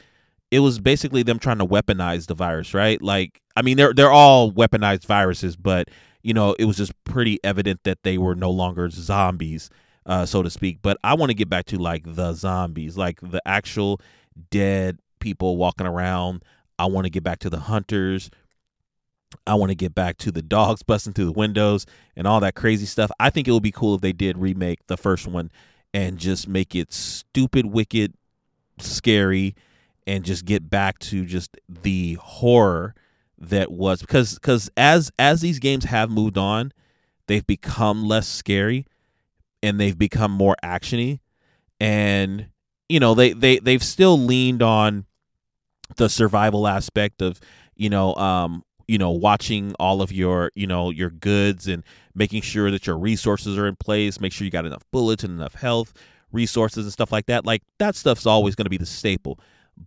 [0.50, 3.00] it was basically them trying to weaponize the virus right?
[3.00, 5.88] Like i mean they're they're all weaponized viruses but
[6.22, 9.70] you know it was just pretty evident that they were no longer zombies
[10.06, 10.78] uh so to speak.
[10.82, 14.00] But i want to get back to like the zombies like the actual
[14.50, 16.42] dead people walking around.
[16.78, 18.30] I want to get back to the hunters.
[19.46, 21.86] I want to get back to the dogs busting through the windows
[22.16, 23.10] and all that crazy stuff.
[23.20, 25.50] I think it would be cool if they did remake the first one
[25.94, 28.14] and just make it stupid, wicked,
[28.78, 29.54] scary,
[30.10, 32.96] and just get back to just the horror
[33.38, 36.72] that was because because as as these games have moved on,
[37.28, 38.86] they've become less scary
[39.62, 41.20] and they've become more actiony,
[41.78, 42.48] and
[42.88, 45.06] you know they they they've still leaned on
[45.96, 47.40] the survival aspect of
[47.76, 51.84] you know um you know watching all of your you know your goods and
[52.16, 55.32] making sure that your resources are in place make sure you got enough bullets and
[55.32, 55.92] enough health
[56.32, 57.44] resources and stuff like that.
[57.44, 59.38] Like that stuff's always going to be the staple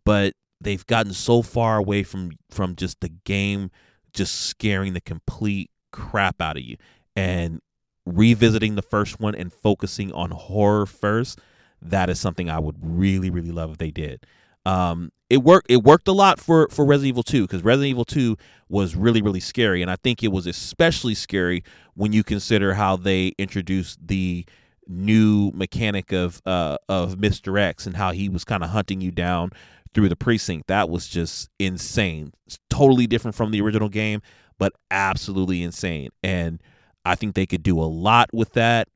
[0.05, 3.69] but they've gotten so far away from from just the game
[4.13, 6.77] just scaring the complete crap out of you.
[7.15, 7.59] And
[8.05, 11.39] revisiting the first one and focusing on horror first,
[11.81, 14.25] that is something I would really, really love if they did.
[14.65, 15.69] Um, it worked.
[15.69, 18.37] It worked a lot for for Resident Evil 2 because Resident Evil 2
[18.69, 21.63] was really, really scary, and I think it was especially scary
[21.95, 24.45] when you consider how they introduced the
[24.87, 27.59] new mechanic of uh of Mr.
[27.59, 29.51] X and how he was kind of hunting you down
[29.93, 30.67] through the precinct.
[30.67, 32.33] That was just insane.
[32.45, 34.21] It's totally different from the original game,
[34.57, 36.09] but absolutely insane.
[36.23, 36.61] And
[37.05, 38.87] I think they could do a lot with that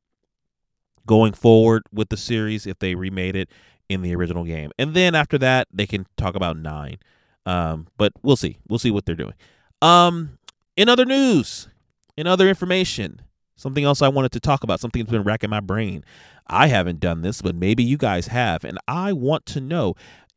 [1.06, 3.50] going forward with the series if they remade it
[3.88, 4.70] in the original game.
[4.78, 6.98] And then after that, they can talk about nine.
[7.46, 8.58] Um, but we'll see.
[8.68, 9.34] We'll see what they're doing.
[9.80, 10.38] Um,
[10.76, 11.68] in other news,
[12.16, 13.22] in other information,
[13.56, 16.04] something else I wanted to talk about, something that's been racking my brain.
[16.46, 18.64] I haven't done this, but maybe you guys have.
[18.64, 19.94] And I want to know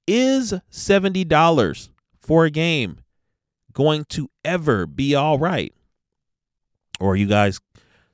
[0.08, 1.90] is $70
[2.20, 2.98] for a game
[3.74, 5.74] going to ever be all right?
[7.00, 7.60] Or you guys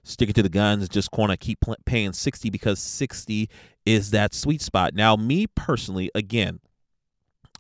[0.04, 3.50] sticking to the guns, just want to keep paying 60 because 60
[3.86, 4.94] is that sweet spot.
[4.94, 6.60] Now, me personally, again,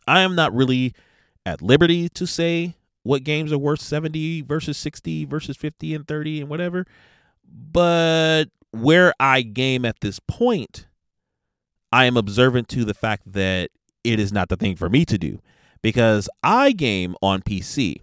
[0.08, 0.94] I am not really
[1.46, 6.42] at liberty to say what games are worth 70 versus 60 versus 50 and 30
[6.42, 6.86] and whatever.
[7.44, 10.88] But where I game at this point,
[11.92, 13.70] I am observant to the fact that
[14.12, 15.42] it is not the thing for me to do
[15.82, 18.02] because I game on PC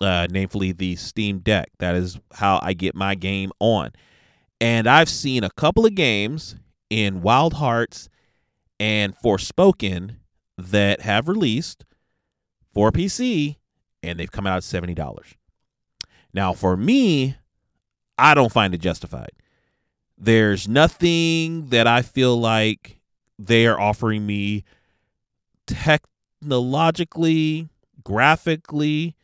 [0.00, 1.70] uh, namely the Steam Deck.
[1.78, 3.92] That is how I get my game on.
[4.60, 6.56] And I've seen a couple of games
[6.90, 8.08] in Wild Hearts
[8.78, 10.16] and Forspoken
[10.56, 11.84] that have released
[12.72, 13.56] for PC
[14.02, 15.34] and they've come out at $70.
[16.32, 17.36] Now, for me,
[18.18, 19.32] I don't find it justified.
[20.18, 23.00] There's nothing that I feel like
[23.38, 24.64] they are offering me
[25.66, 27.68] technologically,
[28.04, 29.16] graphically,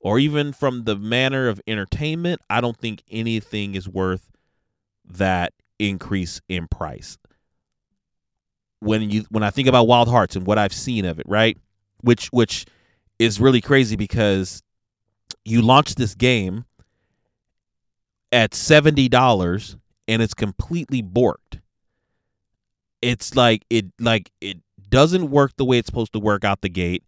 [0.00, 4.30] or even from the manner of entertainment, I don't think anything is worth
[5.04, 7.18] that increase in price.
[8.80, 11.56] When you when I think about Wild Hearts and what I've seen of it, right?
[12.02, 12.66] Which which
[13.18, 14.62] is really crazy because
[15.44, 16.64] you launch this game
[18.32, 19.76] at $70
[20.08, 21.60] and it's completely borked.
[23.00, 24.58] It's like it like it
[24.94, 27.04] doesn't work the way it's supposed to work out the gate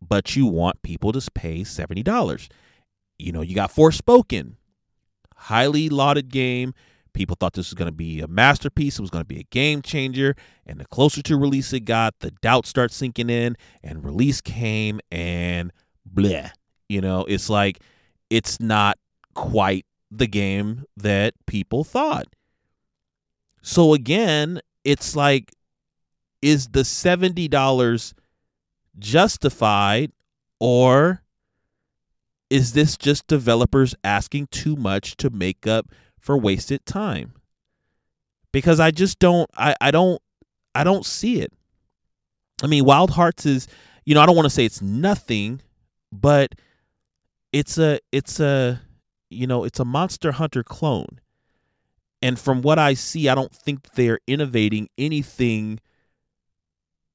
[0.00, 2.48] but you want people to pay $70.
[3.18, 4.54] You know, you got Forspoken,
[5.36, 6.74] highly lauded game.
[7.12, 8.98] People thought this was going to be a masterpiece.
[8.98, 10.36] It was going to be a game changer.
[10.64, 13.56] And the closer to release it got, the doubt starts sinking in.
[13.82, 15.72] And release came and
[16.12, 16.50] bleh.
[16.88, 17.80] You know, it's like
[18.30, 18.96] it's not
[19.34, 22.26] quite the game that people thought.
[23.60, 25.50] So again, it's like,
[26.42, 28.14] is the $70
[28.98, 30.12] justified
[30.58, 31.22] or
[32.48, 35.86] is this just developers asking too much to make up
[36.18, 37.34] for wasted time?
[38.52, 40.20] Because I just don't I, I don't
[40.74, 41.52] I don't see it.
[42.62, 43.68] I mean Wild Hearts is
[44.04, 45.60] you know, I don't want to say it's nothing,
[46.10, 46.54] but
[47.52, 48.80] it's a it's a
[49.30, 51.20] you know, it's a Monster Hunter clone.
[52.20, 55.78] And from what I see, I don't think they're innovating anything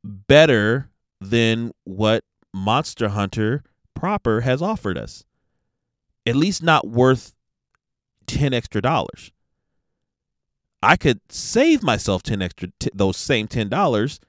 [0.05, 0.89] better
[1.19, 5.25] than what Monster Hunter proper has offered us.
[6.25, 7.33] At least not worth
[8.27, 9.31] 10 extra dollars.
[10.81, 14.19] I could save myself 10 extra t- those same $10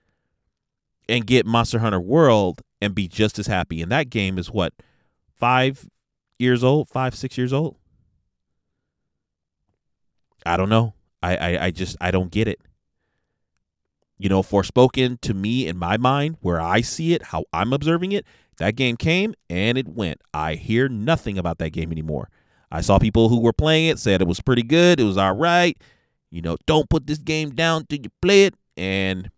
[1.08, 3.82] and get Monster Hunter World and be just as happy.
[3.82, 4.72] And that game is what
[5.38, 5.88] 5
[6.38, 7.76] years old, 5 6 years old.
[10.44, 10.94] I don't know.
[11.22, 12.60] I, I, I just I don't get it
[14.18, 18.12] you know, Forspoken to me in my mind, where I see it, how I'm observing
[18.12, 18.24] it,
[18.58, 20.20] that game came and it went.
[20.32, 22.30] I hear nothing about that game anymore.
[22.70, 25.36] I saw people who were playing it said it was pretty good, it was all
[25.36, 25.76] right.
[26.30, 29.30] You know, don't put this game down till you play it, and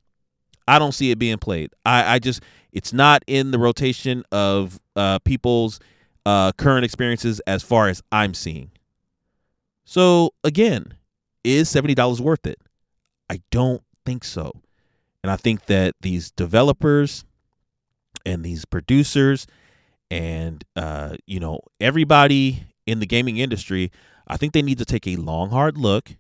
[0.67, 1.71] I don't see it being played.
[1.85, 5.81] I, I just it's not in the rotation of uh, people's
[6.25, 8.71] uh, current experiences as far as I'm seeing.
[9.85, 10.95] So again,
[11.45, 12.61] is seventy dollars worth it?
[13.31, 14.53] I don't think so.
[15.29, 17.23] And I think that these developers
[18.25, 19.47] and these producers
[20.11, 23.93] and uh, you know everybody in the gaming industry,
[24.27, 26.17] I think they need to take a long, hard look.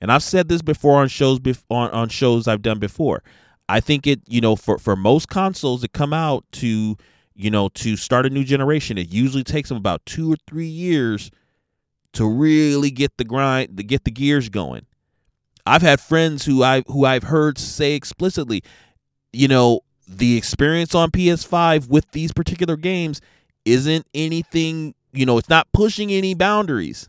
[0.00, 3.24] And I've said this before on shows bef- on on shows I've done before.
[3.68, 6.96] I think it, you know, for for most consoles that come out to,
[7.34, 10.68] you know, to start a new generation, it usually takes them about two or three
[10.68, 11.32] years
[12.12, 14.86] to really get the grind, to get the gears going.
[15.68, 18.62] I've had friends who I who I've heard say explicitly,
[19.32, 23.20] you know, the experience on PS5 with these particular games
[23.64, 27.08] isn't anything you know, it's not pushing any boundaries.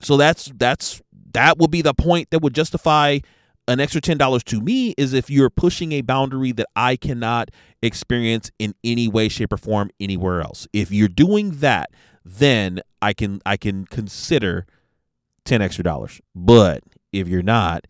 [0.00, 1.02] So that's that's
[1.32, 3.18] that would be the point that would justify
[3.66, 7.50] an extra $10 to me is if you're pushing a boundary that I cannot
[7.82, 10.68] experience in any way shape or form anywhere else.
[10.74, 11.90] If you're doing that,
[12.24, 14.66] then I can I can consider
[15.44, 16.20] 10 extra dollars.
[16.34, 16.82] But
[17.14, 17.86] if you're not,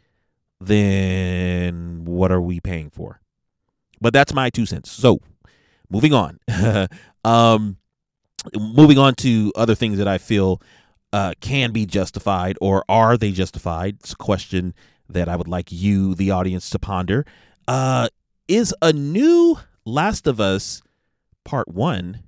[0.61, 3.21] then what are we paying for?
[4.01, 4.91] But that's my two cents.
[4.91, 5.21] So,
[5.91, 6.39] moving on.
[7.25, 7.79] um
[8.55, 10.61] moving on to other things that I feel
[11.13, 13.97] uh, can be justified or are they justified?
[14.01, 14.75] It's a question
[15.09, 17.25] that I would like you, the audience, to ponder.
[17.69, 18.09] Uh,
[18.49, 20.83] is a new Last of Us
[21.45, 22.23] Part 1,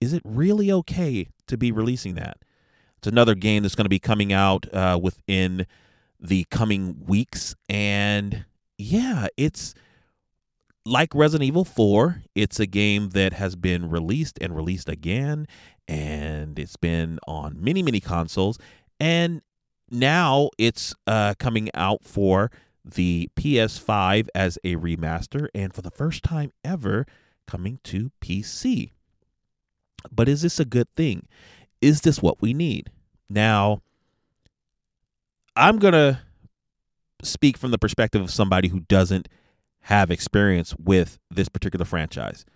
[0.00, 2.38] is it really okay to be releasing that?
[2.98, 5.66] It's another game that's going to be coming out uh, within
[6.20, 7.54] the coming weeks.
[7.68, 8.44] And
[8.78, 9.74] yeah, it's
[10.84, 15.46] like Resident Evil 4, it's a game that has been released and released again.
[15.88, 18.58] And it's been on many, many consoles.
[18.98, 19.42] And
[19.90, 22.50] now it's uh, coming out for
[22.84, 27.06] the PS5 as a remaster and for the first time ever
[27.46, 28.92] coming to PC.
[30.10, 31.26] But is this a good thing?
[31.80, 32.90] Is this what we need?
[33.28, 33.82] Now,
[35.60, 36.18] I'm going to
[37.22, 39.28] speak from the perspective of somebody who doesn't
[39.82, 42.46] have experience with this particular franchise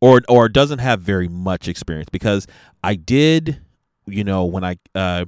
[0.00, 2.46] or or doesn't have very much experience because
[2.82, 3.60] I did,
[4.06, 5.26] you know, when I uh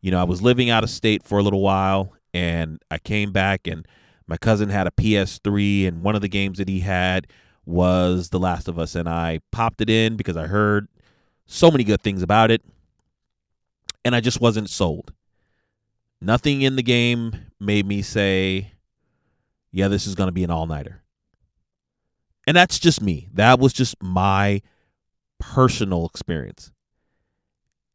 [0.00, 3.32] you know, I was living out of state for a little while and I came
[3.32, 3.86] back and
[4.28, 7.26] my cousin had a PS3 and one of the games that he had
[7.66, 10.86] was The Last of Us and I popped it in because I heard
[11.46, 12.62] so many good things about it
[14.04, 15.12] and I just wasn't sold.
[16.20, 18.72] Nothing in the game made me say,
[19.70, 21.02] yeah, this is going to be an all-nighter.
[22.46, 23.28] And that's just me.
[23.34, 24.62] That was just my
[25.38, 26.72] personal experience.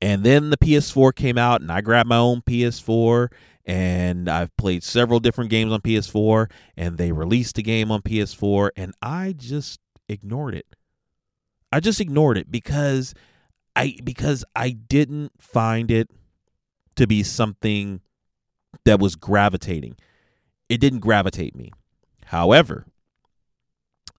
[0.02, 3.32] And then the PS4 came out, and I grabbed my own PS4,
[3.66, 8.72] and I've played several different games on PS4, and they released a game on PS4,
[8.76, 10.76] and I just ignored it.
[11.72, 13.14] I just ignored it because
[13.76, 16.10] I because I didn't find it
[16.96, 18.02] to be something
[18.86, 19.96] that was gravitating.
[20.70, 21.72] It didn't gravitate me.
[22.26, 22.86] However,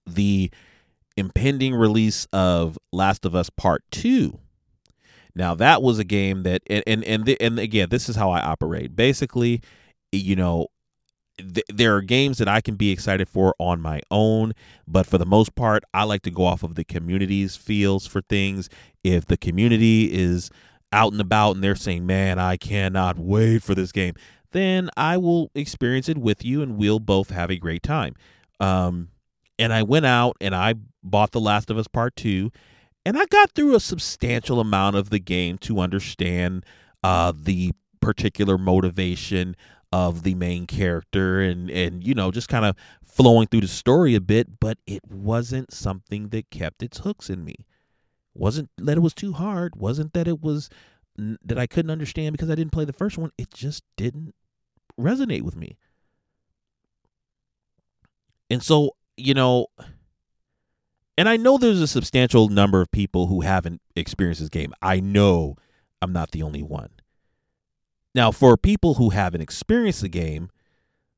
[0.05, 0.51] the
[1.17, 4.39] impending release of Last of Us Part 2
[5.35, 8.31] now that was a game that and and and, the, and again, this is how
[8.31, 8.95] I operate.
[8.95, 9.61] Basically,
[10.11, 10.67] you know,
[11.37, 14.53] th- there are games that I can be excited for on my own,
[14.87, 18.21] but for the most part, I like to go off of the community's feels for
[18.21, 18.69] things.
[19.03, 20.49] If the community is
[20.93, 24.13] out and about and they're saying, "Man, I cannot wait for this game,"
[24.51, 28.15] then I will experience it with you, and we'll both have a great time.
[28.59, 29.09] Um,
[29.57, 32.51] and I went out and I bought The Last of Us Part Two
[33.05, 36.65] and I got through a substantial amount of the game to understand
[37.03, 39.55] uh, the particular motivation
[39.93, 44.13] of the main character and and you know just kind of flowing through the story
[44.13, 47.55] a bit but it wasn't something that kept its hooks in me
[48.33, 50.69] wasn't that it was too hard wasn't that it was
[51.17, 54.33] that I couldn't understand because I didn't play the first one it just didn't
[54.99, 55.77] resonate with me
[58.49, 59.67] and so you know
[61.17, 64.73] and I know there's a substantial number of people who haven't experienced this game.
[64.81, 65.55] I know
[66.01, 66.89] I'm not the only one.
[68.13, 70.49] Now, for people who haven't experienced the game,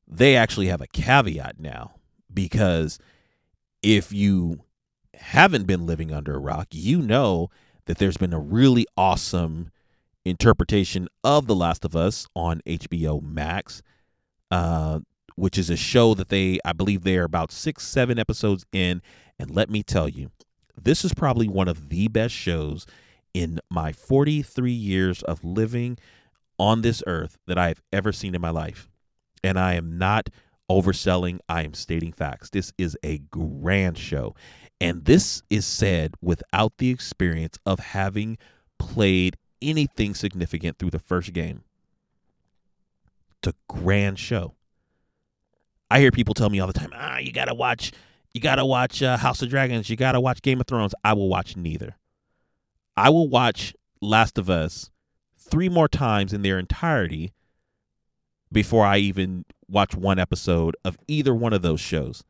[0.06, 1.94] they actually have a caveat now
[2.32, 2.98] because
[3.82, 4.64] if you
[5.14, 7.50] haven't been living under a rock, you know
[7.86, 9.70] that there's been a really awesome
[10.24, 13.82] interpretation of The Last of Us on HBO Max,
[14.50, 15.00] uh,
[15.36, 19.02] which is a show that they, I believe, they are about six, seven episodes in,
[19.38, 20.30] and let me tell you,
[20.76, 22.86] this is probably one of the best shows
[23.34, 25.98] in my 43 years of living
[26.58, 28.88] on this earth that I have ever seen in my life.
[29.44, 30.28] And I am not
[30.70, 32.50] overselling, I am stating facts.
[32.50, 34.34] This is a grand show.
[34.80, 38.38] And this is said without the experience of having
[38.78, 41.62] played anything significant through the first game.
[43.38, 44.54] It's a grand show.
[45.90, 47.92] I hear people tell me all the time, ah, you got to watch
[48.34, 49.88] you got to watch uh, House of Dragons.
[49.88, 50.94] You got to watch Game of Thrones.
[51.02, 51.96] I will watch neither.
[52.96, 54.90] I will watch Last of Us
[55.36, 57.32] three more times in their entirety
[58.52, 62.22] before I even watch one episode of either one of those shows.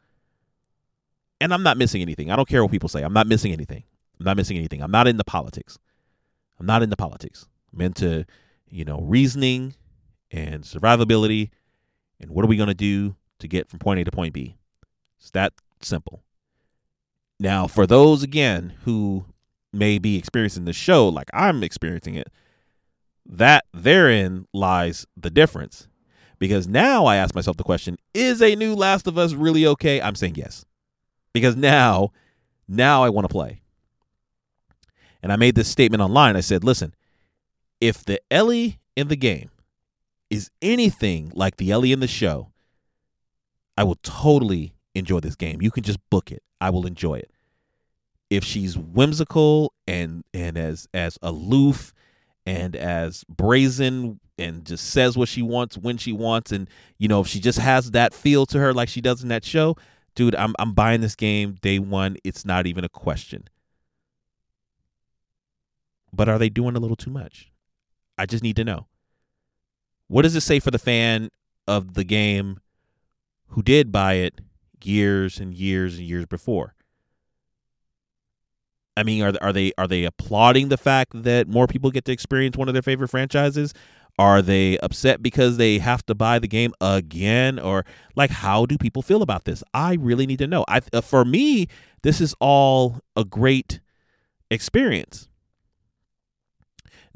[1.40, 2.30] And I'm not missing anything.
[2.30, 3.02] I don't care what people say.
[3.02, 3.84] I'm not missing anything.
[4.18, 4.82] I'm not missing anything.
[4.82, 5.78] I'm not into politics.
[6.59, 7.46] I'm not into politics.
[7.72, 8.24] I'm into,
[8.68, 9.74] you know, reasoning
[10.30, 11.50] and survivability
[12.20, 14.56] and what are we going to do to get from point A to point B.
[15.18, 16.22] It's that simple.
[17.40, 19.26] Now, for those again who
[19.72, 22.28] may be experiencing the show like I'm experiencing it,
[23.24, 25.86] that therein lies the difference.
[26.38, 30.00] Because now I ask myself the question, is a new Last of Us really okay?
[30.00, 30.64] I'm saying yes.
[31.32, 32.12] Because now,
[32.68, 33.61] now I want to play.
[35.22, 36.36] And I made this statement online.
[36.36, 36.94] I said, listen,
[37.80, 39.50] if the Ellie in the game
[40.30, 42.50] is anything like the Ellie in the show,
[43.76, 45.62] I will totally enjoy this game.
[45.62, 46.42] You can just book it.
[46.60, 47.30] I will enjoy it.
[48.30, 51.94] If she's whimsical and and as as aloof
[52.44, 57.20] and as brazen and just says what she wants when she wants and you know
[57.20, 59.76] if she just has that feel to her like she does in that show,
[60.14, 62.16] dude, I'm I'm buying this game day 1.
[62.24, 63.48] It's not even a question.
[66.12, 67.50] But are they doing a little too much?
[68.16, 68.86] I just need to know.
[70.09, 71.28] What does it say for the fan
[71.66, 72.61] of the game
[73.48, 74.40] who did buy it
[74.82, 76.74] years and years and years before?
[78.96, 82.12] I mean, are are they are they applauding the fact that more people get to
[82.12, 83.72] experience one of their favorite franchises?
[84.18, 87.84] Are they upset because they have to buy the game again, or
[88.16, 89.62] like how do people feel about this?
[89.72, 90.64] I really need to know.
[90.66, 91.68] I uh, for me,
[92.02, 93.78] this is all a great
[94.50, 95.27] experience.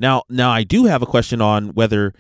[0.03, 2.13] Now, now I do have a question on whether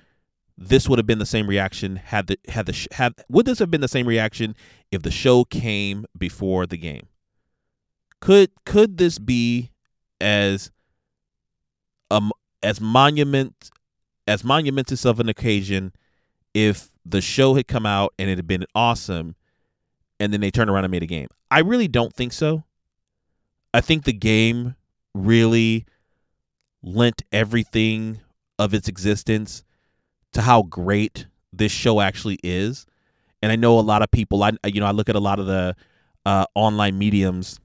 [0.56, 3.72] this would have been the same reaction had the had the had would this have
[3.72, 4.54] been the same reaction
[4.92, 7.08] if the show came before the game?
[8.20, 9.72] Could could this be
[10.20, 10.70] as
[12.08, 12.30] um
[12.62, 13.70] as monument
[14.28, 15.92] as monumentous of an occasion
[16.54, 19.34] if the show had come out and it had been awesome
[20.20, 21.26] and then they turned around and made a game?
[21.50, 22.62] I really don't think so.
[23.74, 24.76] I think the game
[25.14, 25.84] really
[26.82, 28.20] lent everything
[28.58, 29.64] of its existence
[30.32, 32.86] to how great this show actually is.
[33.42, 34.42] And I know a lot of people.
[34.42, 35.74] I you know I look at a lot of the
[36.24, 37.58] uh, online mediums,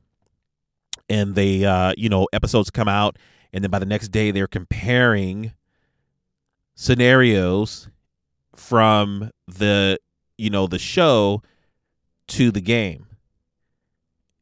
[1.10, 3.18] and they uh, you know episodes come out,
[3.54, 5.54] and then by the next day they're comparing
[6.76, 7.90] scenarios
[8.56, 10.00] from the
[10.38, 11.44] you know the show
[12.28, 13.06] to the game,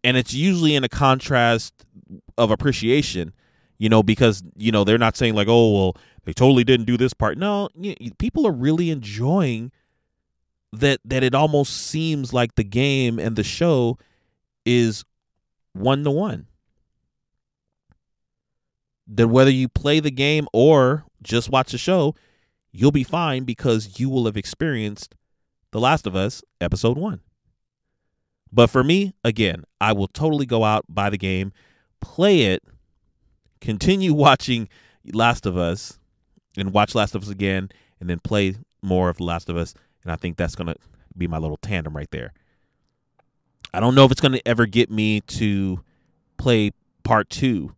[0.04, 1.74] and it's usually in a contrast
[2.38, 3.34] of appreciation
[3.78, 6.98] you know, because you know they're not saying like, oh well, they totally didn't do
[6.98, 7.38] this part.
[7.38, 9.72] No, you people are really enjoying
[10.72, 11.00] that.
[11.06, 13.98] That it almost seems like the game and the show
[14.66, 15.04] is
[15.74, 16.48] one to one.
[19.08, 22.16] That whether you play the game or just watch the show,
[22.72, 25.16] you'll be fine because you will have experienced
[25.72, 27.22] The Last of Us episode one.
[28.52, 31.52] But for me, again, I will totally go out, buy the game,
[32.00, 32.64] play it
[33.66, 34.70] continue watching
[35.12, 36.00] Last of Us
[36.58, 39.74] and watch Last of Us again and then play more of Last of Us.
[40.04, 40.76] And I think that's going to
[41.18, 42.34] be my little tandem right there.
[43.74, 45.84] I don't know if it's going to ever get me to
[46.38, 46.72] play
[47.04, 47.76] part two.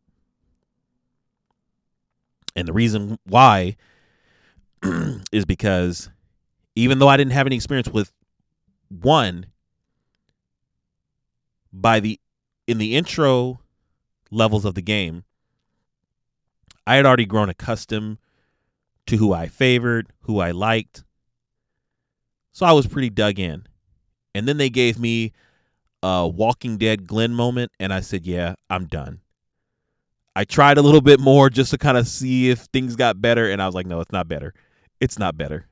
[2.55, 3.77] And the reason why
[5.31, 6.09] is because
[6.75, 8.11] even though I didn't have any experience with
[8.89, 9.47] one,
[11.73, 12.19] by the
[12.65, 13.59] in the intro
[14.31, 15.23] levels of the game,
[16.87, 18.17] I had already grown accustomed
[19.07, 21.03] to who I favored, who I liked.
[22.53, 23.67] So I was pretty dug in.
[24.33, 25.33] And then they gave me
[26.01, 29.19] a Walking Dead Glenn moment, and I said, Yeah, I'm done.
[30.33, 33.49] I tried a little bit more just to kind of see if things got better,
[33.51, 34.53] and I was like, No, it's not better.
[35.01, 35.67] It's not better.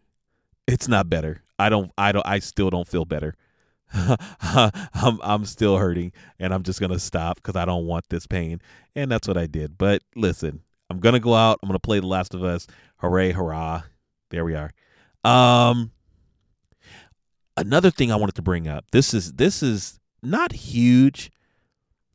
[0.67, 1.43] It's not better.
[1.57, 3.35] I don't I don't I still don't feel better.
[3.93, 8.59] I'm I'm still hurting and I'm just to stop cuz I don't want this pain.
[8.95, 9.77] And that's what I did.
[9.77, 11.59] But listen, I'm gonna go out.
[11.61, 12.67] I'm gonna play The Last of Us.
[12.97, 13.83] Hooray, hurrah!
[14.29, 14.71] There we are.
[15.23, 15.91] Um,
[17.57, 18.85] another thing I wanted to bring up.
[18.91, 21.31] This is this is not huge,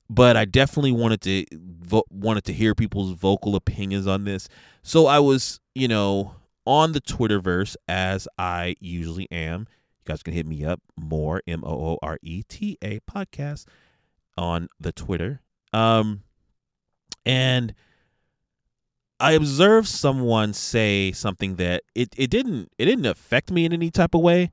[0.09, 4.49] but I definitely wanted to vo- wanted to hear people's vocal opinions on this.
[4.83, 6.35] So I was, you know,
[6.67, 9.61] on the Twitterverse as I usually am.
[9.61, 13.67] You guys can hit me up more M O O R E T A podcast
[14.37, 15.41] on the Twitter.
[15.73, 16.23] Um,
[17.27, 17.75] and
[19.21, 23.91] I observed someone say something that it, it didn't it didn't affect me in any
[23.91, 24.51] type of way,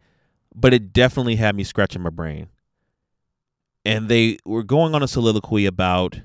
[0.54, 2.50] but it definitely had me scratching my brain.
[3.86, 6.22] And they were going on a soliloquy about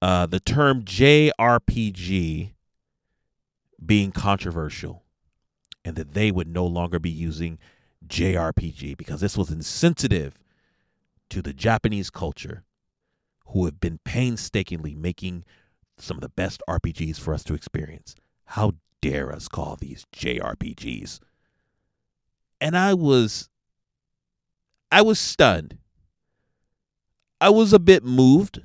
[0.00, 2.52] uh, the term JRPG
[3.84, 5.02] being controversial,
[5.84, 7.58] and that they would no longer be using
[8.06, 10.38] JRPG because this was insensitive
[11.30, 12.62] to the Japanese culture,
[13.48, 15.44] who have been painstakingly making
[15.98, 18.14] some of the best RPGs for us to experience.
[18.46, 21.20] How dare us call these JRPGs?
[22.60, 23.48] And I was
[24.90, 25.78] I was stunned.
[27.40, 28.62] I was a bit moved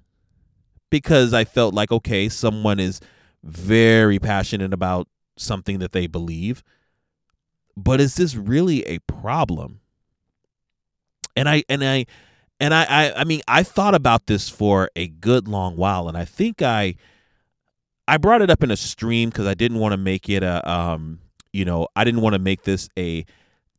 [0.90, 3.02] because I felt like okay, someone is
[3.44, 5.08] very passionate about
[5.38, 6.64] something that they believe.
[7.76, 9.80] But is this really a problem?
[11.36, 12.06] And I and I
[12.60, 16.18] and I, I I mean I thought about this for a good long while and
[16.18, 16.96] I think I
[18.12, 20.70] I brought it up in a stream because I didn't want to make it a
[20.70, 21.20] um
[21.54, 23.26] you know I didn't want to make this a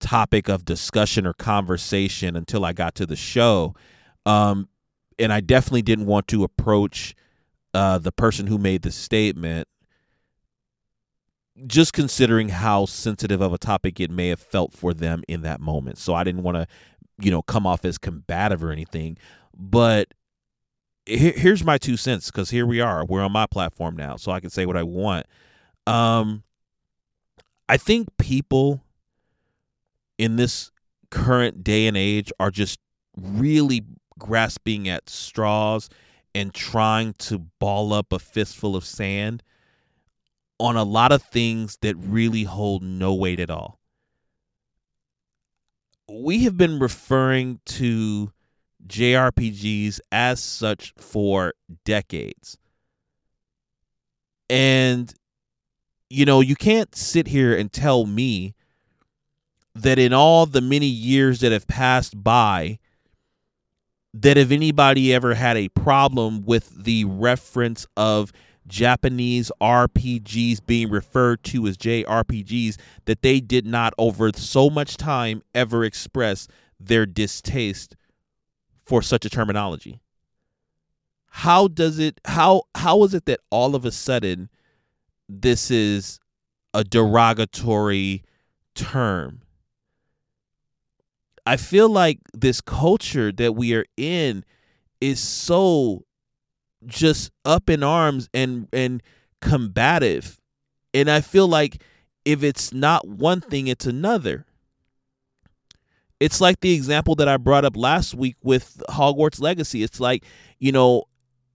[0.00, 3.74] topic of discussion or conversation until I got to the show.
[4.24, 4.70] Um
[5.18, 7.14] and I definitely didn't want to approach
[7.74, 9.68] uh, the person who made the statement,
[11.66, 15.60] just considering how sensitive of a topic it may have felt for them in that
[15.60, 15.98] moment.
[15.98, 16.66] So I didn't want to,
[17.20, 19.18] you know, come off as combative or anything.
[19.54, 20.08] But
[21.06, 23.04] here's my two cents because here we are.
[23.04, 25.26] We're on my platform now, so I can say what I want.
[25.86, 26.44] Um,
[27.68, 28.84] I think people
[30.18, 30.70] in this
[31.10, 32.78] current day and age are just
[33.16, 33.84] really
[34.18, 35.88] grasping at straws
[36.34, 39.42] and trying to ball up a fistful of sand
[40.58, 43.80] on a lot of things that really hold no weight at all.
[46.08, 48.32] We have been referring to
[48.86, 51.54] JRPGs as such for
[51.84, 52.58] decades.
[54.50, 55.12] And,
[56.10, 58.54] you know, you can't sit here and tell me
[59.74, 62.78] that in all the many years that have passed by,
[64.14, 68.30] that if anybody ever had a problem with the reference of
[68.66, 75.42] Japanese RPGs being referred to as JRPGs, that they did not over so much time
[75.54, 76.46] ever express
[76.78, 77.96] their distaste
[78.84, 80.00] for such a terminology.
[81.26, 84.50] How does it how how is it that all of a sudden
[85.28, 86.20] this is
[86.74, 88.22] a derogatory
[88.74, 89.40] term?
[91.46, 94.44] I feel like this culture that we are in
[95.00, 96.04] is so
[96.86, 99.02] just up in arms and and
[99.40, 100.38] combative.
[100.94, 101.82] And I feel like
[102.24, 104.46] if it's not one thing, it's another.
[106.22, 109.82] It's like the example that I brought up last week with Hogwarts Legacy.
[109.82, 110.24] It's like,
[110.60, 111.04] you know,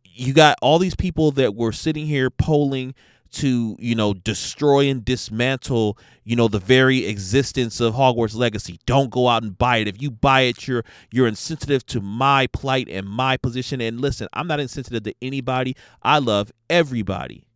[0.04, 2.94] you got all these people that were sitting here polling
[3.30, 8.80] to you know destroy and dismantle you know the very existence of Hogwarts legacy.
[8.86, 9.88] Don't go out and buy it.
[9.88, 13.80] If you buy it you're you're insensitive to my plight and my position.
[13.80, 15.76] And listen I'm not insensitive to anybody.
[16.04, 17.48] I love everybody.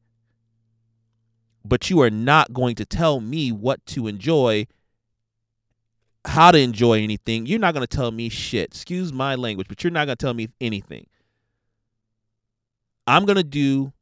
[1.66, 4.68] But you are not going to tell me what to enjoy
[6.26, 9.84] how to enjoy anything you're not going to tell me shit excuse my language but
[9.84, 11.06] you're not going to tell me anything
[13.08, 13.94] I'm going to do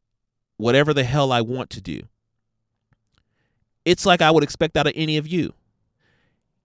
[0.58, 2.02] whatever the hell I want to do.
[3.86, 5.54] It's like I would expect out of any of you.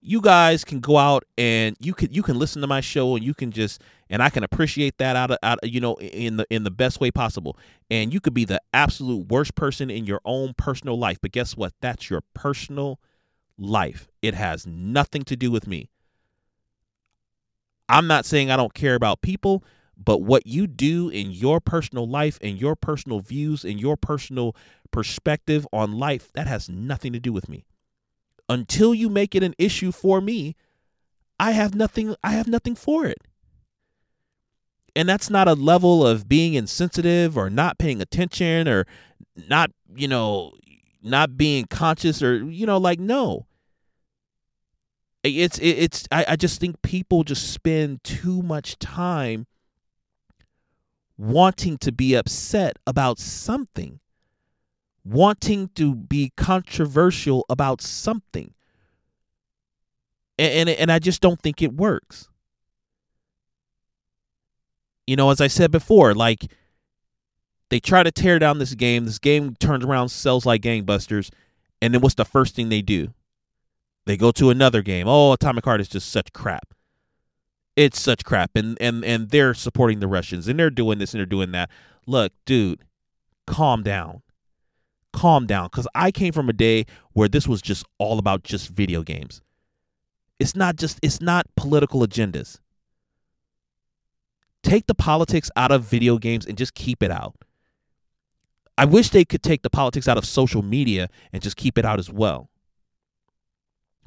[0.01, 3.25] You guys can go out and you can you can listen to my show and
[3.25, 6.45] you can just and I can appreciate that out of out you know in the
[6.51, 7.57] in the best way possible.
[7.89, 11.57] And you could be the absolute worst person in your own personal life, but guess
[11.57, 11.73] what?
[11.81, 12.99] That's your personal life.
[14.21, 15.89] It has nothing to do with me.
[17.87, 19.63] I'm not saying I don't care about people.
[19.97, 24.55] But what you do in your personal life and your personal views and your personal
[24.91, 27.65] perspective on life, that has nothing to do with me.
[28.49, 30.55] Until you make it an issue for me,
[31.39, 33.19] I have nothing I have nothing for it.
[34.95, 38.85] And that's not a level of being insensitive or not paying attention or
[39.49, 40.53] not, you know,
[41.05, 43.45] not being conscious or you know like no
[45.23, 49.47] it's it's I, I just think people just spend too much time
[51.17, 53.99] wanting to be upset about something,
[55.03, 58.53] wanting to be controversial about something.
[60.37, 62.29] And, and, and I just don't think it works.
[65.07, 66.51] You know, as I said before, like
[67.75, 69.03] they try to tear down this game.
[69.03, 71.29] This game turns around, sells like gangbusters,
[71.81, 73.13] and then what's the first thing they do?
[74.05, 75.07] They go to another game.
[75.09, 76.73] Oh, Atomic Heart is just such crap
[77.75, 81.19] it's such crap and and and they're supporting the Russians and they're doing this and
[81.19, 81.69] they're doing that.
[82.07, 82.79] Look, dude,
[83.45, 84.21] calm down.
[85.11, 88.69] Calm down cuz I came from a day where this was just all about just
[88.69, 89.41] video games.
[90.39, 92.59] It's not just it's not political agendas.
[94.63, 97.35] Take the politics out of video games and just keep it out.
[98.77, 101.85] I wish they could take the politics out of social media and just keep it
[101.85, 102.49] out as well.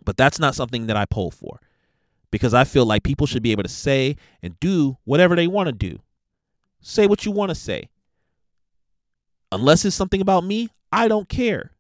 [0.05, 1.61] But that's not something that I poll for
[2.31, 5.69] because I feel like people should be able to say and do whatever they want
[5.69, 6.01] to do.
[6.81, 7.89] Say what you want to say.
[9.51, 11.73] Unless it's something about me, I don't care.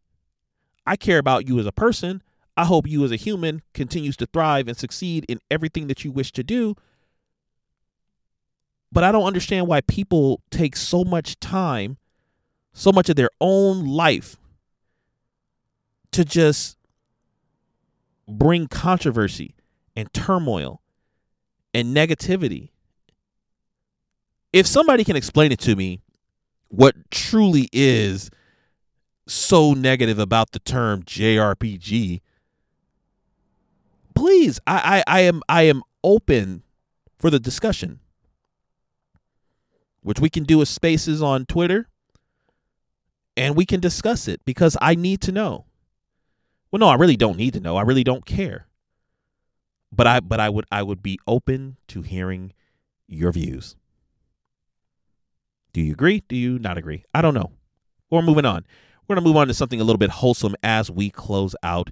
[0.86, 2.22] I care about you as a person.
[2.56, 6.10] I hope you as a human continues to thrive and succeed in everything that you
[6.10, 6.74] wish to do.
[8.90, 11.98] But I don't understand why people take so much time,
[12.72, 14.36] so much of their own life
[16.12, 16.76] to just
[18.26, 19.54] bring controversy
[19.96, 20.82] and turmoil
[21.74, 22.70] and negativity.
[24.52, 26.00] If somebody can explain it to me,
[26.68, 28.30] what truly is
[29.26, 32.20] so negative about the term JRPG,
[34.14, 36.62] please, I, I, I am I am open
[37.18, 38.00] for the discussion.
[40.02, 41.88] Which we can do with spaces on Twitter
[43.38, 45.64] and we can discuss it because I need to know.
[46.70, 47.76] Well, no, I really don't need to know.
[47.76, 48.66] I really don't care.
[49.90, 52.52] But I but I would I would be open to hearing
[53.06, 53.76] your views.
[55.72, 56.24] Do you agree?
[56.28, 57.04] Do you not agree?
[57.14, 57.52] I don't know.
[58.10, 58.66] We're moving on.
[59.06, 61.90] We're going to move on to something a little bit wholesome as we close out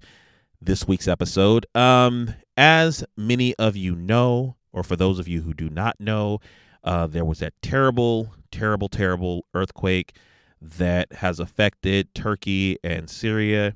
[0.61, 1.64] this week's episode.
[1.74, 6.40] Um, as many of you know, or for those of you who do not know,
[6.84, 10.14] uh, there was that terrible, terrible, terrible earthquake
[10.61, 13.74] that has affected Turkey and Syria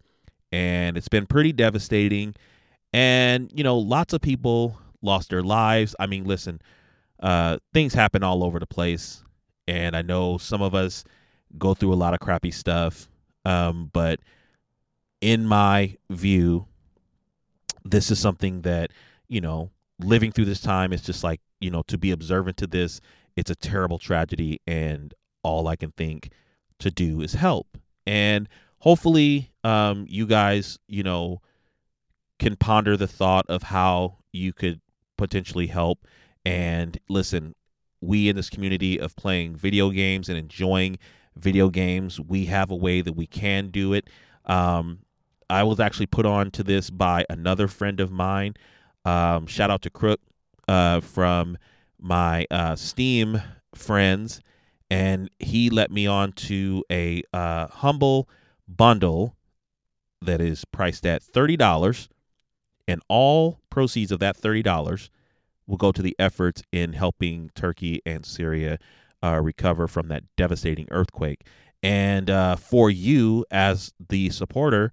[0.53, 2.35] and it's been pretty devastating.
[2.93, 5.95] And you know, lots of people lost their lives.
[5.99, 6.61] I mean, listen,
[7.21, 9.23] uh, things happen all over the place,
[9.69, 11.05] and I know some of us
[11.59, 13.09] go through a lot of crappy stuff.
[13.45, 14.21] Um, but
[15.21, 16.67] in my view,
[17.85, 18.91] this is something that
[19.29, 19.71] you know,
[20.01, 23.01] living through this time is just like you know to be observant to this.
[23.37, 26.31] It's a terrible tragedy, and all I can think
[26.81, 27.79] to do is help.
[28.07, 31.41] And hopefully um, you guys, you know,
[32.39, 34.81] can ponder the thought of how you could
[35.17, 36.07] potentially help.
[36.45, 37.55] And listen,
[38.01, 40.99] we in this community of playing video games and enjoying
[41.37, 44.09] video games, we have a way that we can do it.
[44.47, 45.01] Um,
[45.49, 48.55] I was actually put on to this by another friend of mine.
[49.05, 50.21] Um, shout out to Crook
[50.69, 51.59] uh, from
[52.01, 53.43] my uh, Steam
[53.75, 54.41] friends,
[54.91, 58.29] and he let me on to a uh, humble
[58.69, 59.37] bundle
[60.21, 62.09] that is priced at $30
[62.87, 65.09] and all proceeds of that $30
[65.67, 68.79] will go to the efforts in helping Turkey and Syria
[69.23, 71.47] uh, recover from that devastating earthquake.
[71.83, 74.93] And uh, for you as the supporter,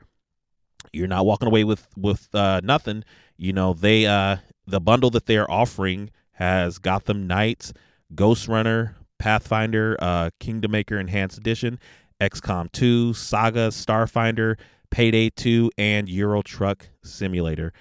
[0.93, 3.03] you're not walking away with with uh, nothing.
[3.35, 7.73] You know they uh, the bundle that they are offering has Gotham Knights,
[8.13, 11.79] Ghostrunner, Pathfinder, uh, Kingdom Maker Enhanced Edition,
[12.21, 14.57] XCOM 2, Saga, Starfinder,
[14.89, 17.73] Payday 2, and Euro Truck Simulator.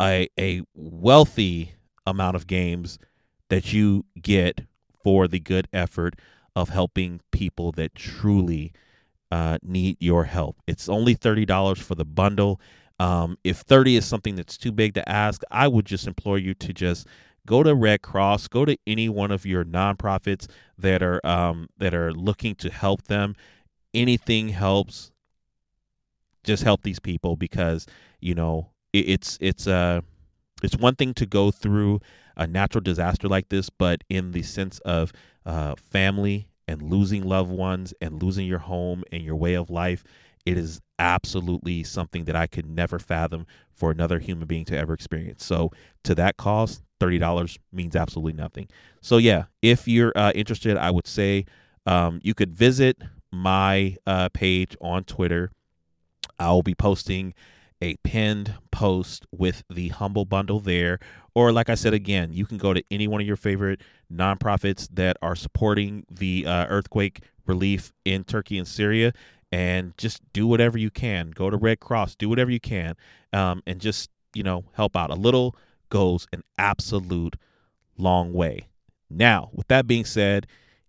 [0.00, 1.74] A, a wealthy
[2.06, 2.98] amount of games
[3.48, 4.62] that you get
[5.02, 6.14] for the good effort
[6.56, 8.72] of helping people that truly
[9.30, 10.56] uh, need your help.
[10.66, 12.60] It's only $30 for the bundle.
[12.98, 16.54] Um, if 30 is something that's too big to ask, I would just implore you
[16.54, 17.06] to just
[17.46, 20.46] go to Red Cross, go to any one of your nonprofits
[20.78, 23.34] that are um, that are looking to help them
[23.94, 25.10] anything helps
[26.44, 27.86] just help these people because
[28.20, 30.00] you know it, it's it's uh
[30.62, 32.00] it's one thing to go through
[32.36, 35.12] a natural disaster like this but in the sense of
[35.44, 40.04] uh family and losing loved ones and losing your home and your way of life
[40.46, 44.94] it is absolutely something that I could never fathom for another human being to ever
[44.94, 45.44] experience.
[45.44, 45.70] So,
[46.04, 48.68] to that cost, $30 means absolutely nothing.
[49.00, 51.46] So, yeah, if you're uh, interested, I would say
[51.86, 52.98] um, you could visit
[53.32, 55.50] my uh, page on Twitter.
[56.38, 57.34] I'll be posting
[57.82, 60.98] a pinned post with the Humble Bundle there.
[61.34, 63.80] Or, like I said again, you can go to any one of your favorite
[64.12, 69.12] nonprofits that are supporting the uh, earthquake relief in Turkey and Syria
[69.52, 71.30] and just do whatever you can.
[71.30, 72.96] Go to Red Cross, do whatever you can,
[73.32, 75.10] um, and just, you know, help out.
[75.10, 75.56] A little
[75.90, 77.36] goes an absolute
[77.98, 78.68] long way.
[79.10, 80.46] Now, with that being said,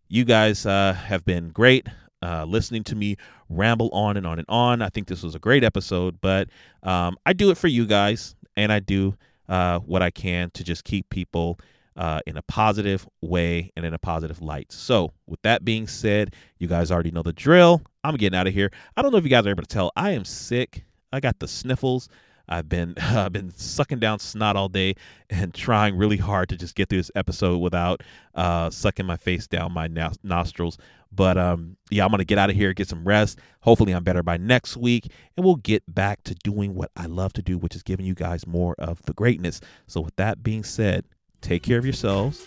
[0.07, 1.87] you guys uh, have been great
[2.23, 3.17] uh, listening to me
[3.49, 4.81] ramble on and on and on.
[4.81, 6.49] I think this was a great episode, but
[6.83, 9.15] um, I do it for you guys, and I do
[9.49, 11.59] uh, what I can to just keep people
[11.95, 14.71] uh, in a positive way and in a positive light.
[14.71, 17.81] So, with that being said, you guys already know the drill.
[18.03, 18.71] I'm getting out of here.
[18.95, 19.91] I don't know if you guys are able to tell.
[19.95, 20.85] I am sick.
[21.11, 22.07] I got the sniffles.
[22.51, 24.95] I've been I've been sucking down snot all day
[25.29, 28.03] and trying really hard to just get through this episode without
[28.35, 29.87] uh, sucking my face down my
[30.23, 30.77] nostrils.
[31.13, 33.39] But um, yeah, I'm gonna get out of here, get some rest.
[33.61, 37.33] Hopefully, I'm better by next week, and we'll get back to doing what I love
[37.33, 39.59] to do, which is giving you guys more of the greatness.
[39.87, 41.05] So, with that being said,
[41.41, 42.45] take care of yourselves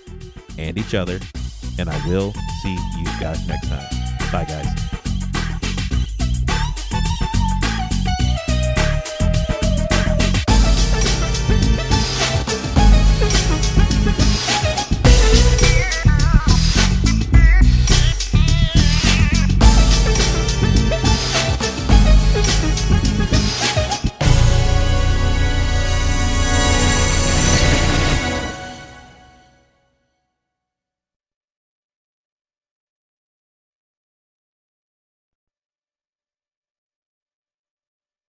[0.57, 1.19] and each other,
[1.79, 2.33] and I will
[2.63, 3.87] see you guys next time.
[4.33, 5.04] Bye, guys.